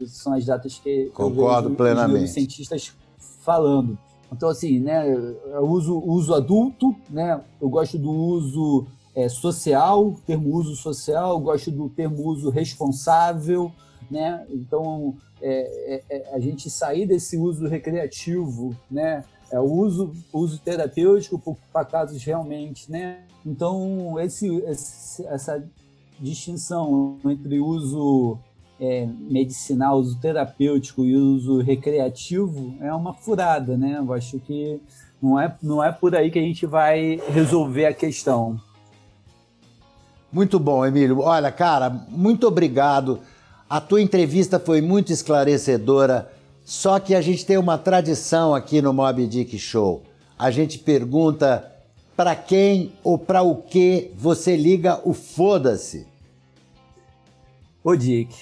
são 0.07 0.33
as 0.33 0.45
datas 0.45 0.79
que 0.79 1.05
Concordo 1.13 1.69
eu 1.69 1.69
vejo 1.69 1.75
plenamente. 1.75 2.25
os 2.25 2.31
cientistas 2.31 2.93
falando. 3.41 3.97
Então, 4.31 4.49
assim, 4.49 4.79
né? 4.79 5.09
Eu 5.53 5.67
uso 5.67 5.97
uso 5.99 6.33
adulto, 6.33 6.95
né? 7.09 7.41
Eu 7.61 7.69
gosto 7.69 7.97
do 7.97 8.11
uso 8.11 8.87
é, 9.15 9.29
social, 9.29 10.15
termo 10.25 10.53
uso 10.53 10.75
social, 10.75 11.31
eu 11.31 11.39
gosto 11.39 11.71
do 11.71 11.89
termo 11.89 12.23
uso 12.25 12.49
responsável, 12.49 13.71
né? 14.09 14.45
Então, 14.49 15.15
é, 15.41 15.95
é, 15.95 16.03
é, 16.09 16.35
a 16.35 16.39
gente 16.39 16.69
sair 16.69 17.05
desse 17.05 17.37
uso 17.37 17.67
recreativo, 17.67 18.75
né? 18.89 19.23
É 19.51 19.59
o 19.59 19.71
uso, 19.71 20.11
uso 20.33 20.59
terapêutico 20.59 21.57
para 21.71 21.85
casos 21.85 22.21
realmente, 22.23 22.91
né? 22.91 23.23
Então, 23.45 24.19
esse, 24.19 24.47
esse, 24.65 25.25
essa 25.27 25.63
distinção 26.19 27.19
entre 27.23 27.59
uso 27.59 28.39
é, 28.79 29.07
medicinal, 29.19 29.97
uso 29.97 30.19
terapêutico 30.19 31.03
e 31.03 31.15
uso 31.15 31.59
recreativo 31.61 32.75
é 32.81 32.93
uma 32.93 33.13
furada, 33.13 33.77
né? 33.77 33.97
Eu 33.99 34.13
acho 34.13 34.39
que 34.39 34.79
não 35.21 35.39
é, 35.39 35.55
não 35.61 35.83
é 35.83 35.91
por 35.91 36.15
aí 36.15 36.29
que 36.29 36.39
a 36.39 36.41
gente 36.41 36.65
vai 36.65 37.21
resolver 37.29 37.85
a 37.85 37.93
questão. 37.93 38.59
Muito 40.31 40.59
bom, 40.59 40.85
Emílio. 40.85 41.21
Olha, 41.21 41.51
cara, 41.51 41.89
muito 42.09 42.45
obrigado. 42.47 43.19
A 43.69 43.79
tua 43.79 44.01
entrevista 44.01 44.59
foi 44.59 44.81
muito 44.81 45.11
esclarecedora. 45.11 46.31
Só 46.65 46.99
que 46.99 47.15
a 47.15 47.21
gente 47.21 47.45
tem 47.45 47.57
uma 47.57 47.77
tradição 47.77 48.53
aqui 48.53 48.81
no 48.81 48.91
Mob 48.91 49.25
Dick 49.27 49.57
Show. 49.57 50.03
A 50.37 50.51
gente 50.51 50.79
pergunta 50.79 51.71
para 52.15 52.35
quem 52.35 52.91
ou 53.03 53.17
para 53.17 53.43
o 53.43 53.55
que 53.55 54.11
você 54.17 54.57
liga 54.57 54.99
o 55.05 55.13
foda-se. 55.13 56.07
Ô 57.83 57.95
Dick, 57.95 58.35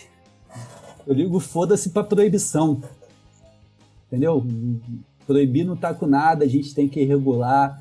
eu 1.05 1.13
ligo 1.13 1.39
foda-se 1.39 1.89
para 1.89 2.03
proibição. 2.03 2.81
Entendeu? 4.07 4.45
Proibir 5.25 5.65
não 5.65 5.75
tá 5.75 5.93
com 5.93 6.05
nada, 6.05 6.45
a 6.45 6.47
gente 6.47 6.73
tem 6.73 6.87
que 6.87 7.03
regular 7.03 7.79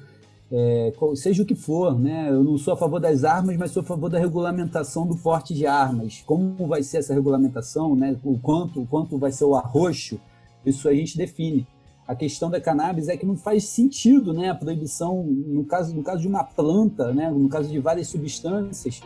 é, 0.55 0.93
seja 1.15 1.43
o 1.43 1.47
que 1.47 1.55
for, 1.55 1.99
né? 1.99 2.29
Eu 2.29 2.45
não 2.45 2.59
sou 2.59 2.75
a 2.75 2.77
favor 2.77 3.01
das 3.01 3.25
armas, 3.25 3.57
mas 3.57 3.71
sou 3.71 3.83
a 3.83 3.87
favor 3.87 4.11
da 4.11 4.19
regulamentação 4.19 5.07
do 5.07 5.17
porte 5.17 5.55
de 5.55 5.67
armas. 5.67 6.23
Como 6.27 6.67
vai 6.67 6.83
ser 6.83 6.99
essa 6.99 7.15
regulamentação, 7.15 7.97
né? 7.97 8.15
O 8.23 8.39
quanto, 8.39 8.83
o 8.83 8.87
quanto 8.87 9.17
vai 9.17 9.33
ser 9.33 9.47
o 9.47 9.55
arroxo, 9.55 10.21
isso 10.67 10.87
a 10.91 10.95
gente 10.95 11.17
define. 11.17 11.67
A 12.07 12.15
questão 12.15 12.51
da 12.51 12.61
cannabis 12.61 13.09
é 13.09 13.17
que 13.17 13.25
não 13.25 13.35
faz 13.35 13.65
sentido, 13.65 14.35
né? 14.35 14.51
A 14.51 14.55
proibição 14.55 15.25
no 15.25 15.65
caso, 15.65 15.95
no 15.95 16.03
caso 16.03 16.21
de 16.21 16.29
uma 16.29 16.45
planta, 16.45 17.15
né? 17.15 17.31
No 17.31 17.49
caso 17.49 17.71
de 17.71 17.79
várias 17.79 18.09
substâncias. 18.09 19.01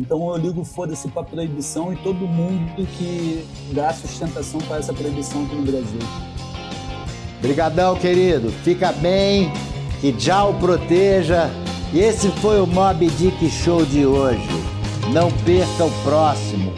Então 0.00 0.30
eu 0.30 0.36
ligo 0.38 0.64
foda-se 0.64 1.08
para 1.08 1.22
proibição 1.22 1.92
e 1.92 1.96
todo 1.96 2.26
mundo 2.26 2.86
que 2.96 3.46
dá 3.74 3.92
sustentação 3.92 4.58
para 4.62 4.78
essa 4.78 4.94
proibição 4.94 5.44
aqui 5.44 5.54
no 5.54 5.62
Brasil. 5.62 6.00
Obrigadão, 7.38 7.94
querido. 7.96 8.50
Fica 8.64 8.92
bem 8.92 9.52
que 10.00 10.18
já 10.18 10.42
o 10.44 10.54
proteja. 10.54 11.50
E 11.92 11.98
esse 11.98 12.28
foi 12.30 12.62
o 12.62 12.66
Mob 12.66 13.06
Dick 13.10 13.50
Show 13.50 13.84
de 13.84 14.06
hoje. 14.06 14.48
Não 15.12 15.30
perca 15.44 15.84
o 15.84 15.90
próximo. 16.02 16.72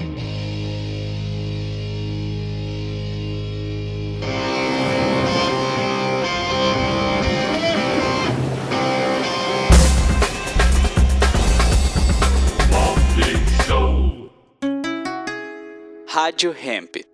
Rádio 16.22 16.52
Hemp. 16.52 17.11